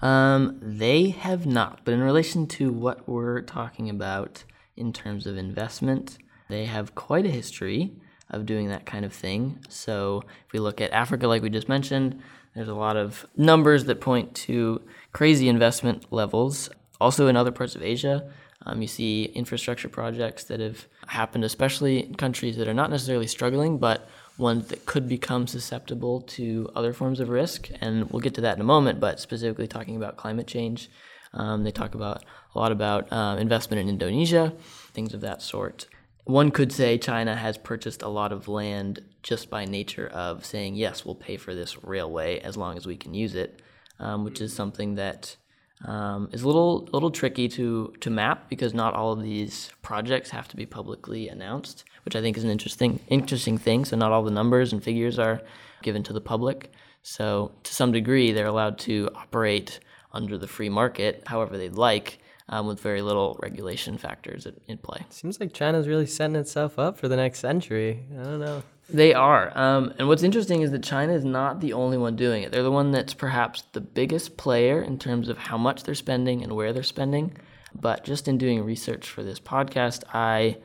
Um, 0.00 0.58
they 0.62 1.10
have 1.10 1.46
not. 1.46 1.80
But 1.84 1.94
in 1.94 2.00
relation 2.00 2.46
to 2.48 2.70
what 2.70 3.08
we're 3.08 3.42
talking 3.42 3.90
about 3.90 4.44
in 4.76 4.92
terms 4.92 5.26
of 5.26 5.36
investment, 5.36 6.18
they 6.48 6.66
have 6.66 6.94
quite 6.94 7.26
a 7.26 7.30
history 7.30 7.92
of 8.30 8.46
doing 8.46 8.68
that 8.68 8.86
kind 8.86 9.04
of 9.04 9.12
thing. 9.12 9.58
So, 9.68 10.22
if 10.46 10.52
we 10.52 10.58
look 10.58 10.80
at 10.80 10.92
Africa, 10.92 11.26
like 11.26 11.42
we 11.42 11.50
just 11.50 11.68
mentioned, 11.68 12.20
there's 12.54 12.68
a 12.68 12.74
lot 12.74 12.96
of 12.96 13.26
numbers 13.36 13.84
that 13.84 14.00
point 14.00 14.34
to 14.34 14.82
crazy 15.12 15.48
investment 15.48 16.12
levels. 16.12 16.70
Also, 17.00 17.28
in 17.28 17.36
other 17.36 17.52
parts 17.52 17.74
of 17.74 17.82
Asia, 17.82 18.30
um, 18.68 18.82
you 18.82 18.88
see 18.88 19.24
infrastructure 19.24 19.88
projects 19.88 20.44
that 20.44 20.60
have 20.60 20.86
happened, 21.06 21.42
especially 21.42 22.06
in 22.06 22.14
countries 22.14 22.56
that 22.58 22.68
are 22.68 22.74
not 22.74 22.90
necessarily 22.90 23.26
struggling, 23.26 23.78
but 23.78 24.08
ones 24.36 24.68
that 24.68 24.84
could 24.84 25.08
become 25.08 25.46
susceptible 25.46 26.20
to 26.20 26.70
other 26.76 26.92
forms 26.92 27.18
of 27.18 27.30
risk. 27.30 27.70
And 27.80 28.10
we'll 28.10 28.20
get 28.20 28.34
to 28.34 28.40
that 28.42 28.56
in 28.56 28.60
a 28.60 28.64
moment, 28.64 29.00
but 29.00 29.20
specifically 29.20 29.66
talking 29.66 29.96
about 29.96 30.16
climate 30.16 30.46
change. 30.46 30.90
Um, 31.32 31.64
they 31.64 31.70
talk 31.70 31.94
about 31.94 32.24
a 32.54 32.58
lot 32.58 32.70
about 32.70 33.10
uh, 33.10 33.36
investment 33.38 33.80
in 33.80 33.88
Indonesia, 33.88 34.52
things 34.92 35.14
of 35.14 35.22
that 35.22 35.42
sort. 35.42 35.86
One 36.24 36.50
could 36.50 36.72
say 36.72 36.98
China 36.98 37.34
has 37.36 37.56
purchased 37.56 38.02
a 38.02 38.08
lot 38.08 38.32
of 38.32 38.48
land 38.48 39.00
just 39.22 39.48
by 39.48 39.64
nature 39.64 40.06
of 40.08 40.44
saying, 40.44 40.76
yes, 40.76 41.04
we'll 41.04 41.14
pay 41.14 41.38
for 41.38 41.54
this 41.54 41.82
railway 41.82 42.38
as 42.40 42.56
long 42.56 42.76
as 42.76 42.86
we 42.86 42.96
can 42.96 43.14
use 43.14 43.34
it, 43.34 43.62
um, 43.98 44.24
which 44.24 44.42
is 44.42 44.52
something 44.52 44.96
that 44.96 45.36
um, 45.84 46.28
is 46.32 46.42
a 46.42 46.46
little, 46.46 46.88
little 46.92 47.10
tricky 47.10 47.48
to, 47.48 47.92
to 48.00 48.10
map 48.10 48.48
because 48.48 48.74
not 48.74 48.94
all 48.94 49.12
of 49.12 49.22
these 49.22 49.70
projects 49.82 50.30
have 50.30 50.48
to 50.48 50.56
be 50.56 50.66
publicly 50.66 51.28
announced, 51.28 51.84
which 52.04 52.16
I 52.16 52.20
think 52.20 52.36
is 52.36 52.44
an 52.44 52.50
interesting, 52.50 53.00
interesting 53.08 53.58
thing. 53.58 53.84
So, 53.84 53.96
not 53.96 54.12
all 54.12 54.24
the 54.24 54.30
numbers 54.30 54.72
and 54.72 54.82
figures 54.82 55.18
are 55.18 55.40
given 55.82 56.02
to 56.04 56.12
the 56.12 56.20
public. 56.20 56.72
So, 57.02 57.52
to 57.62 57.74
some 57.74 57.92
degree, 57.92 58.32
they're 58.32 58.46
allowed 58.46 58.78
to 58.80 59.08
operate 59.14 59.80
under 60.12 60.38
the 60.38 60.48
free 60.48 60.68
market 60.68 61.22
however 61.26 61.58
they'd 61.58 61.74
like 61.74 62.18
um, 62.48 62.66
with 62.66 62.80
very 62.80 63.02
little 63.02 63.38
regulation 63.42 63.98
factors 63.98 64.46
in 64.66 64.78
play. 64.78 65.04
Seems 65.10 65.38
like 65.38 65.52
China's 65.52 65.86
really 65.86 66.06
setting 66.06 66.36
itself 66.36 66.78
up 66.78 66.98
for 66.98 67.08
the 67.08 67.16
next 67.16 67.40
century. 67.40 68.04
I 68.18 68.24
don't 68.24 68.40
know. 68.40 68.62
They 68.88 69.12
are. 69.12 69.56
Um, 69.56 69.92
and 69.98 70.08
what's 70.08 70.22
interesting 70.22 70.62
is 70.62 70.70
that 70.70 70.82
China 70.82 71.12
is 71.12 71.24
not 71.24 71.60
the 71.60 71.74
only 71.74 71.98
one 71.98 72.16
doing 72.16 72.42
it. 72.42 72.52
They're 72.52 72.62
the 72.62 72.70
one 72.70 72.90
that's 72.90 73.14
perhaps 73.14 73.64
the 73.72 73.80
biggest 73.80 74.36
player 74.36 74.80
in 74.80 74.98
terms 74.98 75.28
of 75.28 75.36
how 75.36 75.58
much 75.58 75.82
they're 75.82 75.94
spending 75.94 76.42
and 76.42 76.52
where 76.52 76.72
they're 76.72 76.82
spending. 76.82 77.36
But 77.74 78.04
just 78.04 78.28
in 78.28 78.38
doing 78.38 78.64
research 78.64 79.08
for 79.08 79.22
this 79.22 79.40
podcast, 79.40 80.04
I 80.14 80.56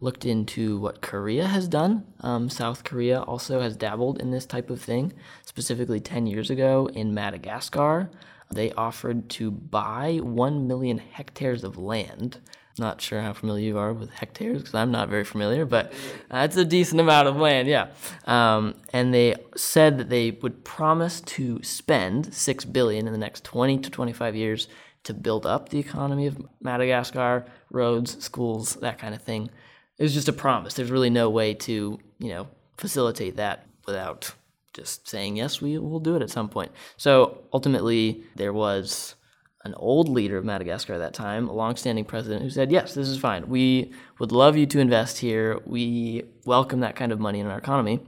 looked 0.00 0.24
into 0.24 0.78
what 0.78 1.00
Korea 1.00 1.46
has 1.46 1.66
done. 1.66 2.04
Um, 2.20 2.48
South 2.48 2.84
Korea 2.84 3.20
also 3.22 3.60
has 3.60 3.76
dabbled 3.76 4.20
in 4.20 4.30
this 4.30 4.46
type 4.46 4.70
of 4.70 4.80
thing, 4.80 5.12
specifically 5.44 6.00
10 6.00 6.26
years 6.26 6.50
ago 6.50 6.88
in 6.94 7.14
Madagascar 7.14 8.10
they 8.52 8.72
offered 8.72 9.28
to 9.30 9.50
buy 9.50 10.20
1 10.22 10.66
million 10.66 10.98
hectares 10.98 11.64
of 11.64 11.78
land. 11.78 12.40
Not 12.78 13.00
sure 13.00 13.20
how 13.20 13.34
familiar 13.34 13.66
you 13.66 13.78
are 13.78 13.92
with 13.92 14.10
hectares 14.10 14.58
because 14.58 14.74
I'm 14.74 14.90
not 14.90 15.08
very 15.08 15.24
familiar, 15.24 15.66
but 15.66 15.92
that's 16.30 16.56
a 16.56 16.64
decent 16.64 17.00
amount 17.00 17.28
of 17.28 17.36
land, 17.36 17.68
yeah. 17.68 17.88
Um, 18.24 18.74
and 18.92 19.12
they 19.12 19.34
said 19.56 19.98
that 19.98 20.08
they 20.08 20.30
would 20.30 20.64
promise 20.64 21.20
to 21.20 21.62
spend 21.62 22.32
six 22.34 22.64
billion 22.64 23.06
in 23.06 23.12
the 23.12 23.18
next 23.18 23.44
20 23.44 23.78
to 23.78 23.90
25 23.90 24.34
years 24.34 24.68
to 25.04 25.12
build 25.12 25.44
up 25.44 25.68
the 25.68 25.78
economy 25.78 26.26
of 26.26 26.40
Madagascar, 26.60 27.44
roads, 27.70 28.22
schools, 28.24 28.76
that 28.76 28.98
kind 28.98 29.14
of 29.14 29.22
thing. 29.22 29.50
It 29.98 30.02
was 30.02 30.14
just 30.14 30.28
a 30.28 30.32
promise. 30.32 30.74
There's 30.74 30.90
really 30.90 31.10
no 31.10 31.28
way 31.28 31.54
to, 31.54 31.98
you 32.18 32.28
know, 32.28 32.48
facilitate 32.78 33.36
that 33.36 33.66
without 33.86 34.32
just 34.72 35.06
saying 35.08 35.36
yes, 35.36 35.60
we 35.60 35.76
will 35.76 36.00
do 36.00 36.16
it 36.16 36.22
at 36.22 36.30
some 36.30 36.48
point. 36.48 36.72
So 36.96 37.42
ultimately, 37.52 38.22
there 38.36 38.52
was 38.52 39.14
an 39.64 39.74
old 39.76 40.08
leader 40.08 40.38
of 40.38 40.44
Madagascar 40.44 40.94
at 40.94 40.98
that 40.98 41.14
time, 41.14 41.48
a 41.48 41.52
longstanding 41.52 42.04
president, 42.04 42.42
who 42.42 42.50
said, 42.50 42.72
"Yes, 42.72 42.94
this 42.94 43.08
is 43.08 43.18
fine. 43.18 43.48
We 43.48 43.92
would 44.18 44.32
love 44.32 44.56
you 44.56 44.66
to 44.66 44.80
invest 44.80 45.18
here. 45.18 45.60
We 45.64 46.24
welcome 46.44 46.80
that 46.80 46.96
kind 46.96 47.12
of 47.12 47.20
money 47.20 47.40
in 47.40 47.46
our 47.46 47.58
economy." 47.58 48.00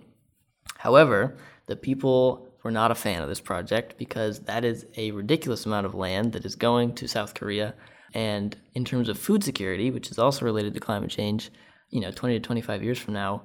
However, 0.78 1.36
the 1.66 1.76
people 1.76 2.48
were 2.62 2.70
not 2.70 2.90
a 2.90 2.94
fan 2.94 3.22
of 3.22 3.28
this 3.28 3.40
project 3.40 3.96
because 3.98 4.40
that 4.40 4.64
is 4.64 4.86
a 4.96 5.10
ridiculous 5.12 5.66
amount 5.66 5.86
of 5.86 5.94
land 5.94 6.32
that 6.32 6.44
is 6.44 6.56
going 6.56 6.94
to 6.94 7.06
South 7.06 7.34
Korea. 7.34 7.74
And 8.14 8.56
in 8.74 8.84
terms 8.84 9.08
of 9.08 9.18
food 9.18 9.44
security, 9.44 9.90
which 9.90 10.10
is 10.10 10.18
also 10.18 10.44
related 10.44 10.74
to 10.74 10.80
climate 10.80 11.10
change, 11.10 11.50
you 11.90 12.00
know, 12.00 12.10
20 12.10 12.38
to 12.38 12.40
25 12.40 12.82
years 12.82 12.98
from 12.98 13.14
now, 13.14 13.42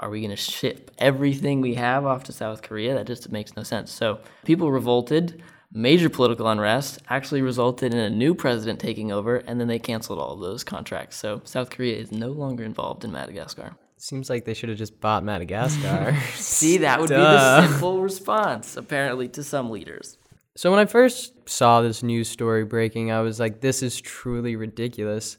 are 0.00 0.10
we 0.10 0.20
going 0.20 0.30
to 0.30 0.36
ship 0.36 0.90
everything 0.98 1.60
we 1.60 1.74
have 1.74 2.06
off 2.06 2.24
to 2.24 2.32
South 2.32 2.62
Korea? 2.62 2.94
That 2.94 3.06
just 3.06 3.30
makes 3.30 3.56
no 3.56 3.62
sense. 3.62 3.92
So 3.92 4.20
people 4.44 4.70
revolted. 4.70 5.42
Major 5.72 6.08
political 6.08 6.48
unrest 6.48 6.98
actually 7.08 7.42
resulted 7.42 7.94
in 7.94 8.00
a 8.00 8.10
new 8.10 8.34
president 8.34 8.80
taking 8.80 9.12
over, 9.12 9.36
and 9.36 9.60
then 9.60 9.68
they 9.68 9.78
canceled 9.78 10.18
all 10.18 10.32
of 10.34 10.40
those 10.40 10.64
contracts. 10.64 11.16
So 11.16 11.42
South 11.44 11.70
Korea 11.70 11.96
is 11.96 12.10
no 12.10 12.32
longer 12.32 12.64
involved 12.64 13.04
in 13.04 13.12
Madagascar. 13.12 13.76
Seems 13.96 14.28
like 14.28 14.44
they 14.44 14.54
should 14.54 14.68
have 14.70 14.78
just 14.78 14.98
bought 15.00 15.22
Madagascar. 15.22 16.18
See, 16.34 16.78
that 16.78 17.00
would 17.00 17.10
Duh. 17.10 17.16
be 17.16 17.22
the 17.22 17.68
simple 17.68 18.02
response, 18.02 18.76
apparently, 18.76 19.28
to 19.28 19.44
some 19.44 19.70
leaders. 19.70 20.18
So 20.56 20.70
when 20.70 20.80
I 20.80 20.86
first 20.86 21.48
saw 21.48 21.82
this 21.82 22.02
news 22.02 22.28
story 22.28 22.64
breaking, 22.64 23.12
I 23.12 23.20
was 23.20 23.38
like, 23.38 23.60
this 23.60 23.82
is 23.82 24.00
truly 24.00 24.56
ridiculous. 24.56 25.36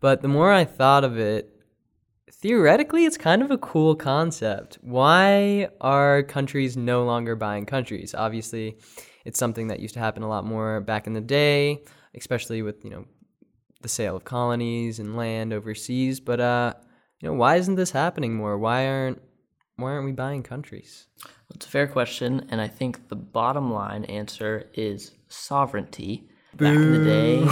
But 0.00 0.20
the 0.20 0.28
more 0.28 0.52
I 0.52 0.64
thought 0.64 1.04
of 1.04 1.18
it, 1.18 1.54
theoretically, 2.30 3.06
it's 3.06 3.16
kind 3.16 3.42
of 3.42 3.50
a 3.50 3.58
cool 3.58 3.94
concept. 3.94 4.78
Why 4.82 5.68
are 5.80 6.22
countries 6.22 6.76
no 6.76 7.04
longer 7.04 7.34
buying 7.34 7.64
countries? 7.64 8.14
Obviously, 8.14 8.76
it's 9.24 9.38
something 9.38 9.68
that 9.68 9.80
used 9.80 9.94
to 9.94 10.00
happen 10.00 10.22
a 10.22 10.28
lot 10.28 10.44
more 10.44 10.80
back 10.80 11.06
in 11.06 11.12
the 11.12 11.20
day, 11.20 11.82
especially 12.14 12.62
with, 12.62 12.84
you 12.84 12.90
know, 12.90 13.04
the 13.82 13.88
sale 13.88 14.16
of 14.16 14.24
colonies 14.24 14.98
and 14.98 15.16
land 15.16 15.52
overseas. 15.52 16.20
But, 16.20 16.40
uh, 16.40 16.74
you 17.20 17.28
know, 17.28 17.34
why 17.34 17.56
isn't 17.56 17.74
this 17.74 17.90
happening 17.90 18.34
more? 18.34 18.58
Why 18.58 18.86
aren't 18.86 19.22
why 19.76 19.92
aren't 19.92 20.04
we 20.04 20.12
buying 20.12 20.42
countries? 20.42 21.06
It's 21.54 21.66
a 21.66 21.68
fair 21.68 21.86
question, 21.86 22.46
and 22.50 22.60
I 22.60 22.68
think 22.68 23.08
the 23.08 23.16
bottom 23.16 23.72
line 23.72 24.04
answer 24.04 24.70
is 24.74 25.12
sovereignty. 25.28 26.28
Back 26.54 26.74
in 26.74 26.92
the 26.92 27.04
day, 27.04 27.44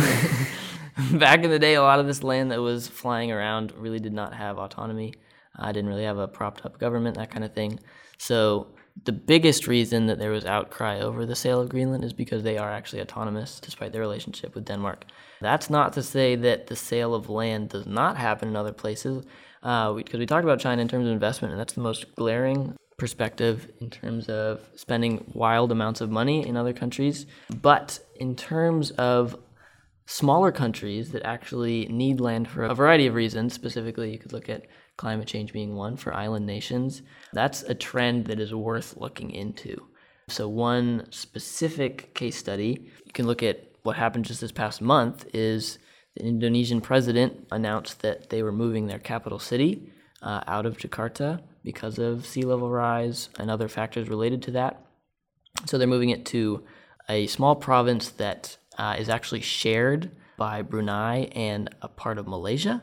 back 1.18 1.42
in 1.42 1.50
the 1.50 1.58
day, 1.58 1.74
a 1.74 1.82
lot 1.82 2.00
of 2.00 2.06
this 2.06 2.22
land 2.22 2.50
that 2.50 2.60
was 2.60 2.88
flying 2.88 3.32
around 3.32 3.72
really 3.76 3.98
did 3.98 4.12
not 4.12 4.34
have 4.34 4.58
autonomy. 4.58 5.14
I 5.56 5.70
uh, 5.70 5.72
didn't 5.72 5.88
really 5.88 6.04
have 6.04 6.18
a 6.18 6.28
propped 6.28 6.64
up 6.64 6.78
government, 6.78 7.16
that 7.16 7.30
kind 7.30 7.44
of 7.44 7.54
thing. 7.54 7.80
So 8.18 8.74
the 9.04 9.12
biggest 9.12 9.66
reason 9.66 10.06
that 10.06 10.18
there 10.18 10.30
was 10.30 10.44
outcry 10.44 11.00
over 11.00 11.24
the 11.24 11.36
sale 11.36 11.60
of 11.60 11.68
Greenland 11.68 12.04
is 12.04 12.12
because 12.12 12.42
they 12.42 12.58
are 12.58 12.70
actually 12.70 13.02
autonomous, 13.02 13.60
despite 13.60 13.92
their 13.92 14.00
relationship 14.00 14.54
with 14.54 14.64
Denmark. 14.64 15.04
That's 15.40 15.70
not 15.70 15.92
to 15.92 16.02
say 16.02 16.34
that 16.36 16.66
the 16.66 16.76
sale 16.76 17.14
of 17.14 17.30
land 17.30 17.68
does 17.68 17.86
not 17.86 18.16
happen 18.16 18.48
in 18.48 18.56
other 18.56 18.72
places, 18.72 19.24
because 19.60 19.90
uh, 19.90 19.92
we, 19.94 20.18
we 20.18 20.26
talked 20.26 20.44
about 20.44 20.60
China 20.60 20.82
in 20.82 20.88
terms 20.88 21.06
of 21.06 21.12
investment, 21.12 21.52
and 21.52 21.60
that's 21.60 21.74
the 21.74 21.80
most 21.80 22.14
glaring 22.16 22.74
perspective 22.96 23.70
in 23.80 23.90
terms 23.90 24.28
of 24.28 24.60
spending 24.74 25.24
wild 25.32 25.70
amounts 25.70 26.00
of 26.00 26.10
money 26.10 26.46
in 26.46 26.56
other 26.56 26.72
countries. 26.72 27.26
But 27.62 28.00
in 28.16 28.34
terms 28.34 28.90
of 28.92 29.36
smaller 30.06 30.50
countries 30.50 31.12
that 31.12 31.22
actually 31.22 31.86
need 31.86 32.20
land 32.20 32.48
for 32.48 32.64
a 32.64 32.74
variety 32.74 33.06
of 33.06 33.14
reasons, 33.14 33.54
specifically, 33.54 34.10
you 34.10 34.18
could 34.18 34.32
look 34.32 34.48
at 34.48 34.66
climate 34.98 35.26
change 35.26 35.54
being 35.54 35.74
one 35.74 35.96
for 35.96 36.12
island 36.12 36.44
nations, 36.44 37.00
that's 37.32 37.62
a 37.62 37.74
trend 37.74 38.26
that 38.26 38.38
is 38.38 38.54
worth 38.54 38.98
looking 38.98 39.30
into. 39.30 39.86
So, 40.28 40.46
one 40.46 41.06
specific 41.10 42.14
case 42.14 42.36
study, 42.36 42.90
you 43.06 43.12
can 43.14 43.26
look 43.26 43.42
at 43.42 43.72
what 43.82 43.96
happened 43.96 44.26
just 44.26 44.42
this 44.42 44.52
past 44.52 44.82
month, 44.82 45.26
is 45.32 45.78
the 46.14 46.24
Indonesian 46.24 46.82
president 46.82 47.46
announced 47.50 48.02
that 48.02 48.28
they 48.28 48.42
were 48.42 48.52
moving 48.52 48.86
their 48.86 48.98
capital 48.98 49.38
city 49.38 49.90
uh, 50.20 50.42
out 50.46 50.66
of 50.66 50.76
Jakarta 50.76 51.40
because 51.64 51.98
of 51.98 52.26
sea 52.26 52.42
level 52.42 52.68
rise 52.68 53.30
and 53.38 53.50
other 53.50 53.68
factors 53.68 54.08
related 54.10 54.42
to 54.42 54.50
that. 54.50 54.84
So 55.64 55.78
they're 55.78 55.88
moving 55.88 56.10
it 56.10 56.26
to 56.26 56.64
a 57.08 57.26
small 57.26 57.56
province 57.56 58.10
that 58.10 58.58
uh, 58.76 58.96
is 58.98 59.08
actually 59.08 59.40
shared 59.40 60.10
by 60.36 60.62
Brunei 60.62 61.28
and 61.32 61.74
a 61.82 61.88
part 61.88 62.18
of 62.18 62.28
Malaysia. 62.28 62.82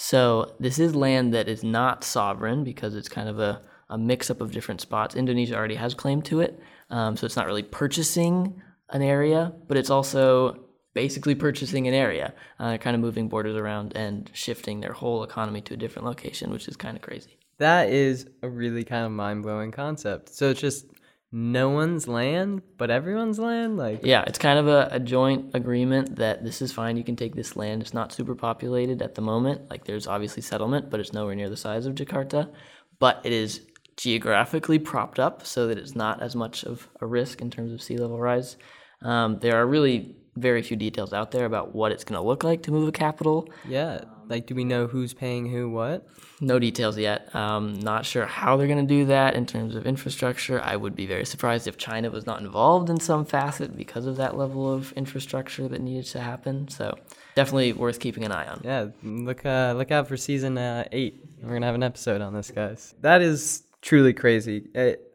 So 0.00 0.54
this 0.60 0.78
is 0.78 0.94
land 0.94 1.34
that 1.34 1.48
is 1.48 1.64
not 1.64 2.04
sovereign 2.04 2.62
because 2.62 2.94
it's 2.94 3.08
kind 3.08 3.28
of 3.28 3.40
a, 3.40 3.60
a 3.90 3.98
mix 3.98 4.30
up 4.30 4.40
of 4.40 4.52
different 4.52 4.80
spots. 4.80 5.16
Indonesia 5.16 5.56
already 5.56 5.74
has 5.74 5.92
claim 5.92 6.22
to 6.22 6.40
it, 6.40 6.58
um, 6.88 7.16
so 7.16 7.26
it's 7.26 7.34
not 7.34 7.46
really 7.46 7.64
purchasing 7.64 8.62
an 8.90 9.02
area, 9.02 9.52
but 9.66 9.76
it's 9.76 9.90
also 9.90 10.56
basically 10.94 11.34
purchasing 11.34 11.88
an 11.88 11.94
area. 11.94 12.32
Uh, 12.60 12.76
kind 12.76 12.94
of 12.94 13.02
moving 13.02 13.28
borders 13.28 13.56
around 13.56 13.96
and 13.96 14.30
shifting 14.32 14.80
their 14.80 14.92
whole 14.92 15.24
economy 15.24 15.60
to 15.62 15.74
a 15.74 15.76
different 15.76 16.06
location, 16.06 16.52
which 16.52 16.68
is 16.68 16.76
kind 16.76 16.96
of 16.96 17.02
crazy. 17.02 17.36
That 17.58 17.90
is 17.90 18.28
a 18.44 18.48
really 18.48 18.84
kind 18.84 19.04
of 19.04 19.10
mind 19.10 19.42
blowing 19.42 19.72
concept. 19.72 20.32
So 20.32 20.50
it's 20.50 20.60
just 20.60 20.86
no 21.30 21.68
one's 21.68 22.08
land, 22.08 22.62
but 22.78 22.90
everyone's 22.90 23.38
land. 23.38 23.76
Like 23.76 24.00
yeah, 24.02 24.24
it's 24.26 24.38
kind 24.38 24.58
of 24.58 24.66
a, 24.66 24.88
a 24.92 25.00
joint 25.00 25.54
agreement 25.54 26.16
that 26.16 26.42
this 26.42 26.62
is 26.62 26.72
fine. 26.72 26.96
You 26.96 27.04
can 27.04 27.16
take 27.16 27.34
this 27.34 27.56
land. 27.56 27.82
It's 27.82 27.94
not 27.94 28.12
super 28.12 28.34
populated 28.34 29.02
at 29.02 29.14
the 29.14 29.20
moment. 29.20 29.68
Like 29.70 29.84
there's 29.84 30.06
obviously 30.06 30.42
settlement, 30.42 30.90
but 30.90 31.00
it's 31.00 31.12
nowhere 31.12 31.34
near 31.34 31.50
the 31.50 31.56
size 31.56 31.86
of 31.86 31.94
Jakarta. 31.94 32.50
But 32.98 33.20
it 33.24 33.32
is 33.32 33.60
geographically 33.96 34.78
propped 34.78 35.18
up 35.18 35.44
so 35.44 35.66
that 35.66 35.76
it's 35.76 35.94
not 35.94 36.22
as 36.22 36.34
much 36.34 36.64
of 36.64 36.88
a 37.00 37.06
risk 37.06 37.40
in 37.40 37.50
terms 37.50 37.72
of 37.72 37.82
sea 37.82 37.98
level 37.98 38.18
rise. 38.18 38.56
Um, 39.02 39.38
there 39.40 39.56
are 39.56 39.66
really 39.66 40.16
very 40.36 40.62
few 40.62 40.76
details 40.76 41.12
out 41.12 41.32
there 41.32 41.44
about 41.44 41.74
what 41.74 41.92
it's 41.92 42.04
going 42.04 42.20
to 42.20 42.26
look 42.26 42.44
like 42.44 42.62
to 42.62 42.70
move 42.70 42.88
a 42.88 42.92
capital. 42.92 43.48
Yeah. 43.66 44.02
Like, 44.28 44.46
do 44.46 44.54
we 44.54 44.64
know 44.64 44.86
who's 44.86 45.14
paying 45.14 45.50
who 45.50 45.70
what? 45.70 46.06
No 46.40 46.58
details 46.58 46.98
yet. 46.98 47.34
Um, 47.34 47.80
not 47.80 48.04
sure 48.04 48.26
how 48.26 48.56
they're 48.56 48.66
going 48.66 48.86
to 48.86 48.94
do 48.94 49.06
that 49.06 49.34
in 49.34 49.46
terms 49.46 49.74
of 49.74 49.86
infrastructure. 49.86 50.60
I 50.60 50.76
would 50.76 50.94
be 50.94 51.06
very 51.06 51.24
surprised 51.24 51.66
if 51.66 51.78
China 51.78 52.10
was 52.10 52.26
not 52.26 52.40
involved 52.40 52.90
in 52.90 53.00
some 53.00 53.24
facet 53.24 53.76
because 53.76 54.06
of 54.06 54.16
that 54.16 54.36
level 54.36 54.72
of 54.72 54.92
infrastructure 54.92 55.66
that 55.68 55.80
needed 55.80 56.04
to 56.06 56.20
happen. 56.20 56.68
So, 56.68 56.98
definitely 57.34 57.72
worth 57.72 58.00
keeping 58.00 58.24
an 58.24 58.32
eye 58.32 58.46
on. 58.46 58.60
Yeah, 58.64 58.88
look 59.02 59.44
uh, 59.46 59.74
look 59.76 59.90
out 59.90 60.08
for 60.08 60.16
season 60.16 60.58
uh, 60.58 60.84
eight. 60.92 61.24
We're 61.42 61.54
gonna 61.54 61.66
have 61.66 61.74
an 61.74 61.82
episode 61.82 62.20
on 62.20 62.34
this, 62.34 62.50
guys. 62.50 62.94
That 63.00 63.22
is 63.22 63.62
truly 63.80 64.12
crazy. 64.12 64.68
It, 64.74 65.07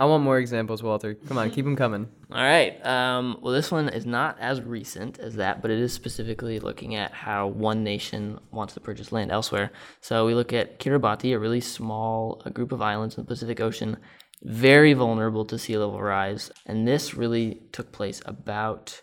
I 0.00 0.04
want 0.04 0.22
more 0.22 0.38
examples, 0.38 0.80
Walter. 0.80 1.14
Come 1.14 1.38
on, 1.38 1.50
keep 1.50 1.64
them 1.64 1.74
coming. 1.74 2.08
All 2.30 2.40
right. 2.40 2.84
Um, 2.86 3.38
well, 3.42 3.52
this 3.52 3.72
one 3.72 3.88
is 3.88 4.06
not 4.06 4.36
as 4.38 4.62
recent 4.62 5.18
as 5.18 5.34
that, 5.36 5.60
but 5.60 5.72
it 5.72 5.78
is 5.80 5.92
specifically 5.92 6.60
looking 6.60 6.94
at 6.94 7.12
how 7.12 7.48
one 7.48 7.82
nation 7.82 8.38
wants 8.52 8.74
to 8.74 8.80
purchase 8.80 9.10
land 9.10 9.32
elsewhere. 9.32 9.72
So 10.00 10.24
we 10.24 10.34
look 10.34 10.52
at 10.52 10.78
Kiribati, 10.78 11.34
a 11.34 11.38
really 11.38 11.60
small 11.60 12.40
a 12.44 12.50
group 12.50 12.70
of 12.70 12.80
islands 12.80 13.16
in 13.16 13.24
the 13.24 13.26
Pacific 13.26 13.60
Ocean, 13.60 13.96
very 14.44 14.92
vulnerable 14.92 15.44
to 15.46 15.58
sea 15.58 15.76
level 15.76 16.00
rise. 16.00 16.52
And 16.64 16.86
this 16.86 17.14
really 17.14 17.62
took 17.72 17.90
place 17.90 18.22
about, 18.24 19.00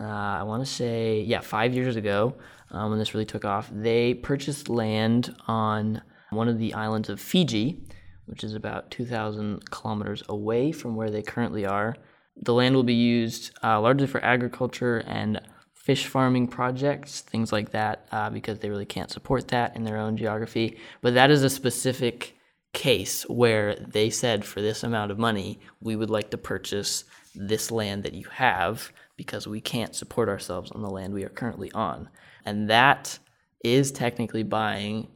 uh, 0.00 0.04
I 0.04 0.42
want 0.42 0.66
to 0.66 0.70
say, 0.70 1.20
yeah, 1.20 1.40
five 1.40 1.72
years 1.72 1.94
ago 1.94 2.34
um, 2.72 2.90
when 2.90 2.98
this 2.98 3.14
really 3.14 3.26
took 3.26 3.44
off. 3.44 3.70
They 3.72 4.14
purchased 4.14 4.68
land 4.68 5.32
on 5.46 6.02
one 6.30 6.48
of 6.48 6.58
the 6.58 6.74
islands 6.74 7.08
of 7.08 7.20
Fiji 7.20 7.84
which 8.26 8.44
is 8.44 8.54
about 8.54 8.90
2,000 8.90 9.70
kilometers 9.70 10.22
away 10.28 10.72
from 10.72 10.96
where 10.96 11.10
they 11.10 11.22
currently 11.22 11.66
are. 11.66 11.96
The 12.36 12.54
land 12.54 12.74
will 12.74 12.82
be 12.82 12.94
used 12.94 13.50
uh, 13.62 13.80
largely 13.80 14.06
for 14.06 14.24
agriculture 14.24 15.02
and 15.06 15.40
fish 15.74 16.06
farming 16.06 16.48
projects, 16.48 17.20
things 17.20 17.52
like 17.52 17.70
that, 17.70 18.06
uh, 18.12 18.30
because 18.30 18.60
they 18.60 18.70
really 18.70 18.86
can't 18.86 19.10
support 19.10 19.48
that 19.48 19.74
in 19.74 19.84
their 19.84 19.98
own 19.98 20.16
geography. 20.16 20.78
But 21.00 21.14
that 21.14 21.30
is 21.30 21.42
a 21.42 21.50
specific 21.50 22.36
case 22.72 23.24
where 23.28 23.74
they 23.74 24.08
said, 24.08 24.44
for 24.44 24.62
this 24.62 24.82
amount 24.82 25.10
of 25.10 25.18
money, 25.18 25.58
we 25.80 25.96
would 25.96 26.10
like 26.10 26.30
to 26.30 26.38
purchase 26.38 27.04
this 27.34 27.70
land 27.70 28.04
that 28.04 28.14
you 28.14 28.26
have 28.30 28.92
because 29.16 29.46
we 29.46 29.60
can't 29.60 29.94
support 29.94 30.28
ourselves 30.28 30.70
on 30.70 30.82
the 30.82 30.90
land 30.90 31.12
we 31.12 31.24
are 31.24 31.28
currently 31.28 31.70
on. 31.72 32.08
And 32.44 32.70
that 32.70 33.18
is 33.64 33.92
technically 33.92 34.42
buying 34.42 35.08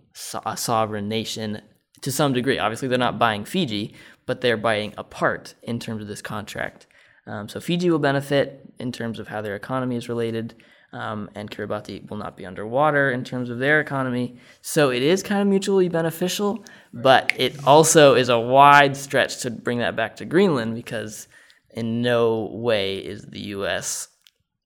a 0.45 0.57
sovereign 0.57 1.09
nation 1.09 1.63
to 2.03 2.13
some 2.13 2.33
degree. 2.33 2.59
Obviously, 2.59 2.89
they're 2.89 2.99
not 2.99 3.19
buying 3.19 3.45
Fiji, 3.45 3.95
but 4.27 4.41
they're 4.41 4.57
buying 4.57 4.95
a 4.99 5.05
part 5.05 5.55
in 5.63 5.79
terms 5.79 6.03
of 6.03 6.09
this 6.09 6.23
contract. 6.23 6.87
Um, 7.27 7.49
so 7.49 7.61
Fiji 7.61 7.91
will 7.91 7.99
benefit 7.99 8.73
in 8.79 8.93
terms 8.93 9.19
of 9.19 9.29
how 9.29 9.43
their 9.43 9.57
economy 9.57 9.97
is 9.97 10.09
related, 10.09 10.55
um, 10.93 11.29
and 11.35 11.51
Kiribati 11.51 12.09
will 12.09 12.17
not 12.17 12.37
be 12.37 12.47
underwater 12.47 13.11
in 13.11 13.25
terms 13.25 13.51
of 13.51 13.59
their 13.59 13.81
economy. 13.81 14.39
So 14.63 14.91
it 14.91 15.03
is 15.03 15.23
kind 15.23 15.43
of 15.43 15.49
mutually 15.49 15.89
beneficial, 15.89 16.65
but 16.93 17.33
it 17.37 17.67
also 17.67 18.15
is 18.15 18.29
a 18.29 18.39
wide 18.39 18.97
stretch 18.97 19.39
to 19.39 19.51
bring 19.51 19.79
that 19.79 19.97
back 19.97 20.17
to 20.17 20.25
Greenland 20.25 20.75
because 20.75 21.27
in 21.71 22.01
no 22.01 22.49
way 22.53 22.99
is 22.99 23.23
the 23.23 23.41
U.S. 23.41 24.09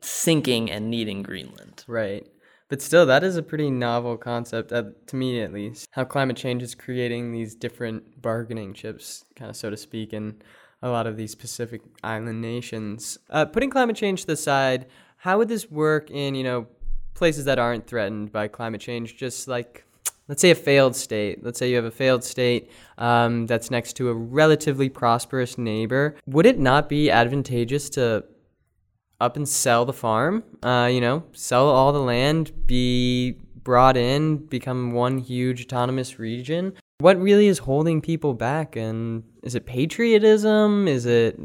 sinking 0.01 0.71
and 0.71 0.91
needing 0.91 1.23
Greenland. 1.23 1.85
Right. 1.89 2.27
But 2.71 2.81
still, 2.81 3.05
that 3.07 3.25
is 3.25 3.37
a 3.37 3.43
pretty 3.43 3.69
novel 3.69 4.17
concept, 4.17 4.73
uh, 4.73 4.85
to 5.09 5.17
me 5.17 5.43
at 5.43 5.53
least. 5.53 5.89
How 5.91 6.05
climate 6.05 6.37
change 6.37 6.63
is 6.63 6.77
creating 6.77 7.33
these 7.33 7.57
different 7.57 8.23
bargaining 8.23 8.75
chips, 8.75 9.25
kind 9.35 9.51
of 9.51 9.57
so 9.57 9.71
to 9.71 9.77
speak, 9.77 10.13
in 10.13 10.41
a 10.81 10.89
lot 10.89 11.09
of 11.09 11.17
these 11.17 11.35
Pacific 11.35 11.83
Island 12.05 12.41
nations. 12.41 13.19
Uh, 13.29 13.45
putting 13.45 13.71
climate 13.71 13.97
change 13.97 14.21
to 14.21 14.29
the 14.29 14.37
side, 14.37 14.87
how 15.17 15.39
would 15.39 15.49
this 15.49 15.69
work 15.69 16.13
in 16.13 16.37
you 16.37 16.45
know 16.45 16.69
places 17.15 17.45
that 17.47 17.59
aren't 17.59 17.89
threatened 17.89 18.31
by 18.31 18.47
climate 18.47 18.81
change? 18.81 19.17
Just 19.17 19.49
like 19.49 19.85
let's 20.29 20.41
say 20.41 20.53
a 20.53 20.55
failed 20.55 20.95
state. 20.95 21.45
Let's 21.45 21.59
say 21.59 21.71
you 21.71 21.77
have 21.77 21.85
a 21.85 21.91
failed 21.91 22.23
state 22.23 22.71
um, 22.99 23.49
that's 23.49 23.69
next 23.73 23.95
to 23.95 24.11
a 24.11 24.15
relatively 24.15 24.89
prosperous 24.89 25.59
neighbor. 25.59 26.15
Would 26.27 26.47
it 26.47 26.61
not 26.61 26.89
be 26.89 27.11
advantageous 27.11 27.91
to 27.91 28.25
up 29.21 29.37
and 29.37 29.49
sell 29.49 29.85
the 29.85 29.93
farm. 29.93 30.43
Uh, 30.63 30.89
you 30.91 31.01
know, 31.01 31.25
sell 31.33 31.69
all 31.69 31.93
the 31.93 32.01
land, 32.01 32.67
be 32.67 33.33
brought 33.63 33.97
in, 33.97 34.39
become 34.39 34.93
one 34.93 35.19
huge 35.19 35.67
autonomous 35.67 36.19
region. 36.19 36.75
What 36.99 37.21
really 37.21 37.47
is 37.47 37.59
holding 37.59 38.01
people 38.01 38.35
back? 38.35 38.77
And 38.77 39.25
is 39.43 39.55
it 39.55 39.67
patriotism? 39.67 40.89
Is 40.89 41.07
it 41.07 41.39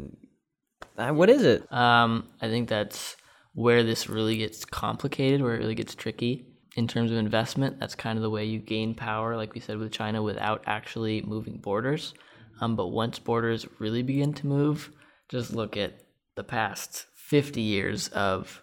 uh, 0.98 1.10
what 1.10 1.28
is 1.28 1.42
it? 1.42 1.70
Um, 1.72 2.28
I 2.40 2.48
think 2.48 2.68
that's 2.68 3.16
where 3.52 3.82
this 3.82 4.08
really 4.08 4.36
gets 4.38 4.64
complicated, 4.64 5.42
where 5.42 5.54
it 5.54 5.58
really 5.58 5.74
gets 5.74 5.94
tricky 5.94 6.46
in 6.76 6.86
terms 6.86 7.10
of 7.10 7.18
investment. 7.18 7.78
That's 7.78 7.94
kind 7.94 8.18
of 8.18 8.22
the 8.22 8.30
way 8.30 8.44
you 8.44 8.58
gain 8.58 8.94
power, 8.94 9.36
like 9.36 9.54
we 9.54 9.60
said 9.60 9.78
with 9.78 9.92
China, 9.92 10.22
without 10.22 10.62
actually 10.66 11.22
moving 11.22 11.58
borders. 11.58 12.14
Um, 12.60 12.76
but 12.76 12.88
once 12.88 13.18
borders 13.18 13.66
really 13.78 14.02
begin 14.02 14.32
to 14.34 14.46
move, 14.46 14.90
just 15.28 15.52
look 15.52 15.76
at 15.76 16.00
the 16.36 16.44
past 16.44 17.06
50 17.14 17.60
years 17.60 18.08
of 18.08 18.62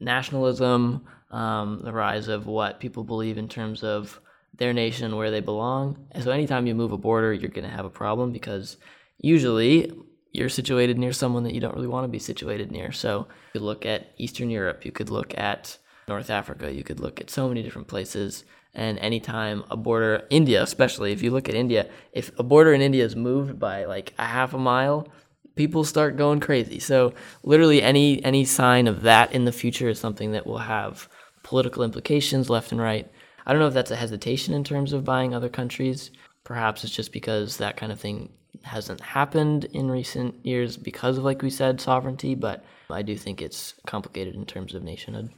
nationalism, 0.00 1.04
um, 1.30 1.80
the 1.84 1.92
rise 1.92 2.28
of 2.28 2.46
what 2.46 2.80
people 2.80 3.04
believe 3.04 3.36
in 3.36 3.48
terms 3.48 3.84
of 3.84 4.20
their 4.56 4.72
nation 4.72 5.16
where 5.16 5.30
they 5.30 5.40
belong. 5.40 6.08
And 6.12 6.24
so 6.24 6.30
anytime 6.30 6.66
you 6.66 6.74
move 6.74 6.92
a 6.92 6.98
border, 6.98 7.32
you're 7.32 7.50
going 7.50 7.68
to 7.68 7.76
have 7.76 7.84
a 7.84 7.90
problem 7.90 8.32
because 8.32 8.76
usually 9.18 9.92
you're 10.32 10.48
situated 10.48 10.98
near 10.98 11.12
someone 11.12 11.44
that 11.44 11.54
you 11.54 11.60
don't 11.60 11.74
really 11.74 11.86
want 11.86 12.04
to 12.04 12.08
be 12.08 12.18
situated 12.18 12.70
near. 12.70 12.92
So 12.92 13.26
you 13.54 13.60
could 13.60 13.62
look 13.62 13.84
at 13.84 14.12
Eastern 14.16 14.50
Europe, 14.50 14.84
you 14.84 14.92
could 14.92 15.10
look 15.10 15.36
at 15.36 15.78
North 16.06 16.30
Africa, 16.30 16.72
you 16.72 16.84
could 16.84 17.00
look 17.00 17.20
at 17.20 17.30
so 17.30 17.48
many 17.48 17.62
different 17.62 17.88
places. 17.88 18.44
And 18.74 18.98
anytime 18.98 19.64
a 19.70 19.76
border, 19.76 20.26
India 20.30 20.62
especially, 20.62 21.12
if 21.12 21.22
you 21.22 21.30
look 21.30 21.48
at 21.48 21.54
India, 21.54 21.88
if 22.12 22.30
a 22.38 22.42
border 22.42 22.72
in 22.72 22.80
India 22.80 23.04
is 23.04 23.16
moved 23.16 23.58
by 23.58 23.84
like 23.84 24.14
a 24.18 24.24
half 24.24 24.54
a 24.54 24.58
mile, 24.58 25.08
people 25.58 25.84
start 25.84 26.16
going 26.16 26.40
crazy. 26.40 26.78
So 26.78 27.12
literally 27.42 27.82
any 27.82 28.24
any 28.24 28.44
sign 28.44 28.86
of 28.86 29.02
that 29.02 29.32
in 29.32 29.44
the 29.44 29.52
future 29.52 29.88
is 29.88 29.98
something 29.98 30.32
that 30.32 30.46
will 30.46 30.58
have 30.58 31.08
political 31.42 31.82
implications 31.82 32.48
left 32.48 32.72
and 32.72 32.80
right. 32.80 33.10
I 33.44 33.52
don't 33.52 33.60
know 33.60 33.66
if 33.66 33.74
that's 33.74 33.90
a 33.90 33.96
hesitation 33.96 34.54
in 34.54 34.62
terms 34.62 34.92
of 34.92 35.04
buying 35.04 35.34
other 35.34 35.48
countries. 35.48 36.12
Perhaps 36.44 36.84
it's 36.84 36.94
just 36.94 37.12
because 37.12 37.56
that 37.56 37.76
kind 37.76 37.90
of 37.90 37.98
thing 37.98 38.30
hasn't 38.62 39.00
happened 39.00 39.64
in 39.72 39.90
recent 39.90 40.46
years 40.46 40.76
because 40.76 41.18
of, 41.18 41.24
like 41.24 41.42
we 41.42 41.50
said, 41.50 41.80
sovereignty. 41.80 42.34
But 42.34 42.64
I 42.90 43.02
do 43.02 43.16
think 43.16 43.42
it's 43.42 43.74
complicated 43.86 44.34
in 44.34 44.46
terms 44.46 44.74
of 44.74 44.82
nationhood. 44.82 45.30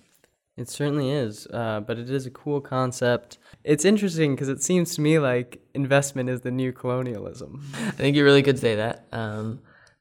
It 0.56 0.68
certainly 0.68 1.10
is, 1.10 1.46
uh, 1.46 1.80
but 1.86 1.98
it 1.98 2.10
is 2.10 2.26
a 2.26 2.30
cool 2.30 2.60
concept. 2.60 3.38
It's 3.64 3.84
interesting 3.84 4.34
because 4.34 4.48
it 4.48 4.62
seems 4.62 4.94
to 4.96 5.00
me 5.00 5.18
like 5.18 5.60
investment 5.72 6.28
is 6.28 6.42
the 6.42 6.50
new 6.50 6.72
colonialism. 6.72 7.62
I 7.74 7.92
think 7.92 8.16
you 8.16 8.24
really 8.24 8.42
could 8.42 8.58
say 8.58 8.74
that 8.74 9.06
um, 9.12 9.60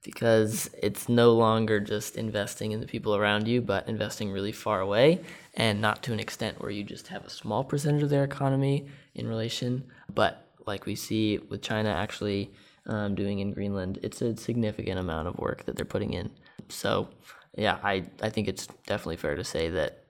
because 0.09 0.71
it's 0.81 1.07
no 1.07 1.33
longer 1.33 1.79
just 1.79 2.15
investing 2.15 2.71
in 2.71 2.79
the 2.79 2.87
people 2.87 3.15
around 3.15 3.47
you, 3.47 3.61
but 3.61 3.87
investing 3.87 4.31
really 4.31 4.51
far 4.51 4.81
away 4.81 5.21
and 5.53 5.79
not 5.79 6.01
to 6.01 6.11
an 6.11 6.19
extent 6.19 6.59
where 6.59 6.71
you 6.71 6.83
just 6.83 7.09
have 7.09 7.23
a 7.25 7.29
small 7.29 7.63
percentage 7.63 8.01
of 8.01 8.09
their 8.09 8.23
economy 8.23 8.87
in 9.13 9.27
relation. 9.27 9.83
But 10.15 10.47
like 10.65 10.87
we 10.87 10.95
see 10.95 11.37
with 11.37 11.61
China 11.61 11.89
actually 11.89 12.49
um, 12.87 13.13
doing 13.13 13.37
in 13.37 13.53
Greenland, 13.53 13.99
it's 14.01 14.23
a 14.23 14.35
significant 14.35 14.97
amount 14.97 15.27
of 15.27 15.37
work 15.37 15.65
that 15.65 15.75
they're 15.75 15.85
putting 15.85 16.13
in. 16.13 16.31
So, 16.69 17.09
yeah, 17.55 17.77
I, 17.83 18.05
I 18.19 18.31
think 18.31 18.47
it's 18.47 18.65
definitely 18.87 19.17
fair 19.17 19.35
to 19.35 19.43
say 19.43 19.69
that 19.69 20.05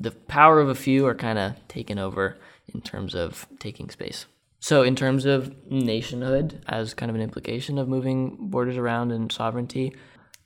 the 0.00 0.10
power 0.10 0.58
of 0.58 0.68
a 0.68 0.74
few 0.74 1.06
are 1.06 1.14
kind 1.14 1.38
of 1.38 1.54
taken 1.68 2.00
over 2.00 2.38
in 2.74 2.80
terms 2.80 3.14
of 3.14 3.46
taking 3.60 3.88
space. 3.88 4.26
So, 4.64 4.82
in 4.82 4.96
terms 4.96 5.26
of 5.26 5.54
nationhood, 5.70 6.64
as 6.66 6.94
kind 6.94 7.10
of 7.10 7.16
an 7.16 7.20
implication 7.20 7.76
of 7.76 7.86
moving 7.86 8.48
borders 8.48 8.78
around 8.78 9.12
and 9.12 9.30
sovereignty, 9.30 9.94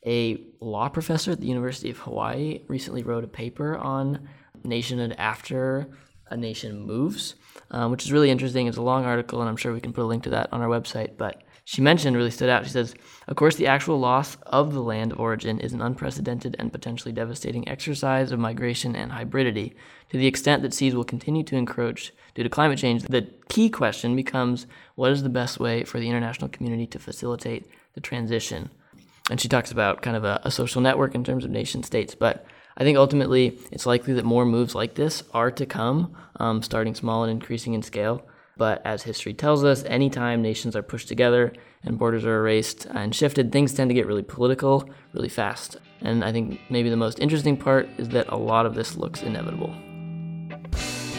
a 0.04 0.42
law 0.58 0.88
professor 0.88 1.30
at 1.30 1.40
the 1.40 1.46
University 1.46 1.88
of 1.90 1.98
Hawaii 1.98 2.62
recently 2.66 3.04
wrote 3.04 3.22
a 3.22 3.28
paper 3.28 3.76
on 3.76 4.28
nationhood 4.64 5.14
after 5.18 5.88
a 6.30 6.36
nation 6.36 6.80
moves, 6.80 7.36
um, 7.70 7.92
which 7.92 8.02
is 8.02 8.10
really 8.10 8.28
interesting. 8.28 8.66
It's 8.66 8.76
a 8.76 8.82
long 8.82 9.04
article, 9.04 9.40
and 9.40 9.48
I'm 9.48 9.56
sure 9.56 9.72
we 9.72 9.80
can 9.80 9.92
put 9.92 10.02
a 10.02 10.10
link 10.10 10.24
to 10.24 10.30
that 10.30 10.52
on 10.52 10.62
our 10.62 10.68
website. 10.68 11.16
But 11.16 11.44
she 11.68 11.82
mentioned 11.82 12.16
really 12.16 12.30
stood 12.30 12.48
out. 12.48 12.64
She 12.64 12.70
says, 12.70 12.94
Of 13.26 13.36
course, 13.36 13.56
the 13.56 13.66
actual 13.66 14.00
loss 14.00 14.38
of 14.46 14.72
the 14.72 14.80
land 14.80 15.12
of 15.12 15.20
origin 15.20 15.60
is 15.60 15.74
an 15.74 15.82
unprecedented 15.82 16.56
and 16.58 16.72
potentially 16.72 17.12
devastating 17.12 17.68
exercise 17.68 18.32
of 18.32 18.40
migration 18.40 18.96
and 18.96 19.12
hybridity. 19.12 19.74
To 20.08 20.16
the 20.16 20.26
extent 20.26 20.62
that 20.62 20.72
seas 20.72 20.94
will 20.94 21.04
continue 21.04 21.42
to 21.42 21.56
encroach 21.56 22.14
due 22.34 22.42
to 22.42 22.48
climate 22.48 22.78
change, 22.78 23.02
the 23.02 23.28
key 23.50 23.68
question 23.68 24.16
becomes 24.16 24.66
what 24.94 25.12
is 25.12 25.22
the 25.22 25.28
best 25.28 25.60
way 25.60 25.84
for 25.84 26.00
the 26.00 26.08
international 26.08 26.48
community 26.48 26.86
to 26.86 26.98
facilitate 26.98 27.66
the 27.92 28.00
transition? 28.00 28.70
And 29.30 29.38
she 29.38 29.48
talks 29.48 29.70
about 29.70 30.00
kind 30.00 30.16
of 30.16 30.24
a, 30.24 30.40
a 30.44 30.50
social 30.50 30.80
network 30.80 31.14
in 31.14 31.22
terms 31.22 31.44
of 31.44 31.50
nation 31.50 31.82
states. 31.82 32.14
But 32.14 32.46
I 32.78 32.82
think 32.82 32.96
ultimately 32.96 33.58
it's 33.70 33.84
likely 33.84 34.14
that 34.14 34.24
more 34.24 34.46
moves 34.46 34.74
like 34.74 34.94
this 34.94 35.22
are 35.34 35.50
to 35.50 35.66
come, 35.66 36.16
um, 36.36 36.62
starting 36.62 36.94
small 36.94 37.24
and 37.24 37.30
increasing 37.30 37.74
in 37.74 37.82
scale. 37.82 38.26
But 38.58 38.82
as 38.84 39.04
history 39.04 39.34
tells 39.34 39.64
us, 39.64 39.84
anytime 39.84 40.42
nations 40.42 40.74
are 40.74 40.82
pushed 40.82 41.06
together 41.06 41.52
and 41.84 41.96
borders 41.96 42.24
are 42.24 42.38
erased 42.38 42.86
and 42.86 43.14
shifted, 43.14 43.52
things 43.52 43.72
tend 43.72 43.88
to 43.88 43.94
get 43.94 44.06
really 44.06 44.24
political 44.24 44.90
really 45.14 45.28
fast. 45.28 45.76
And 46.00 46.24
I 46.24 46.32
think 46.32 46.60
maybe 46.68 46.90
the 46.90 46.96
most 46.96 47.20
interesting 47.20 47.56
part 47.56 47.88
is 47.98 48.08
that 48.10 48.28
a 48.28 48.36
lot 48.36 48.66
of 48.66 48.74
this 48.74 48.96
looks 48.96 49.22
inevitable. 49.22 49.74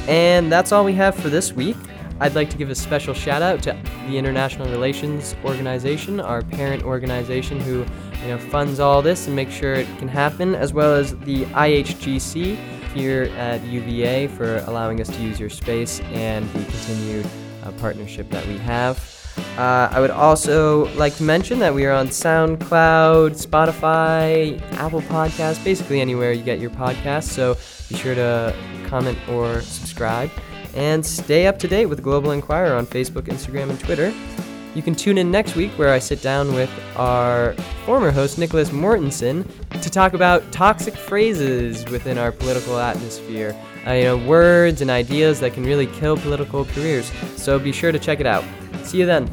And 0.08 0.52
that's 0.52 0.74
all 0.74 0.84
we 0.84 0.94
have 0.94 1.16
for 1.16 1.30
this 1.30 1.54
week. 1.54 1.78
I'd 2.20 2.36
like 2.36 2.50
to 2.50 2.58
give 2.58 2.70
a 2.70 2.76
special 2.76 3.14
shout 3.14 3.42
out 3.42 3.64
to 3.64 3.82
the 4.08 4.18
International 4.18 4.68
Relations 4.70 5.36
Organization, 5.46 6.20
our 6.20 6.42
parent 6.42 6.84
organization 6.84 7.62
who 7.62 7.86
you 8.22 8.28
know 8.28 8.38
funds 8.38 8.82
all 8.82 9.02
this 9.02 9.28
and 9.28 9.36
makes 9.36 9.54
sure 9.54 9.76
it 9.76 9.88
can 10.00 10.10
happen, 10.10 10.54
as 10.56 10.74
well 10.74 10.94
as 10.94 11.18
the 11.20 11.46
IHGC 11.46 12.79
here 12.94 13.24
at 13.38 13.64
UVA 13.64 14.28
for 14.28 14.58
allowing 14.68 15.02
us 15.02 15.08
to 15.08 15.22
use 15.22 15.40
your 15.40 15.50
space 15.50 16.00
and 16.12 16.50
the 16.54 16.64
continued 16.66 17.28
uh, 17.64 17.72
partnership 17.74 18.30
that 18.30 18.46
we 18.48 18.58
have. 18.58 19.16
Uh, 19.58 19.90
I 19.92 20.00
would 20.00 20.12
also 20.12 20.94
like 20.96 21.16
to 21.16 21.24
mention 21.24 21.60
that 21.60 21.74
we 21.74 21.86
are 21.86 21.94
on 21.94 22.08
SoundCloud, 22.08 23.32
Spotify, 23.46 24.62
Apple 24.74 25.02
Podcasts, 25.02 25.64
basically 25.64 26.02
anywhere 26.02 26.32
you 26.32 26.44
get 26.44 26.60
your 26.60 26.72
podcasts. 26.72 27.30
So 27.30 27.56
be 27.90 27.96
sure 27.96 28.16
to 28.16 28.56
comment 28.88 29.18
or 29.30 29.62
subscribe 29.62 30.32
and 30.76 31.06
stay 31.06 31.48
up 31.48 31.60
to 31.60 31.68
date 31.68 31.88
with 31.88 32.04
Global 32.04 32.32
Inquirer 32.32 32.76
on 32.76 32.86
Facebook, 32.86 33.24
Instagram, 33.24 33.70
and 33.70 33.80
Twitter. 33.80 34.14
You 34.76 34.84
can 34.84 34.94
tune 34.94 35.18
in 35.18 35.32
next 35.32 35.56
week 35.56 35.72
where 35.72 35.92
I 35.92 36.00
sit 36.00 36.22
down 36.22 36.54
with 36.54 36.70
our 36.96 37.54
former 37.86 38.12
host, 38.12 38.38
Nicholas 38.38 38.70
Mortensen, 38.70 39.46
to 39.82 39.90
talk 39.90 40.14
about 40.14 40.52
toxic 40.52 40.96
phrases 40.96 41.86
within 41.90 42.18
our 42.18 42.32
political 42.32 42.78
atmosphere. 42.78 43.56
Uh, 43.88 43.94
you 43.94 44.04
know, 44.04 44.18
words 44.18 44.82
and 44.82 44.92
ideas 44.92 45.40
that 45.40 45.54
can 45.54 45.64
really 45.64 45.88
kill 45.88 46.18
political 46.18 46.66
careers. 46.66 47.12
So 47.36 47.58
be 47.58 47.72
sure 47.72 47.92
to 47.92 48.00
check 48.00 48.20
it 48.20 48.28
out. 48.28 48.44
See 48.84 49.00
you 49.00 49.06
then. 49.06 49.28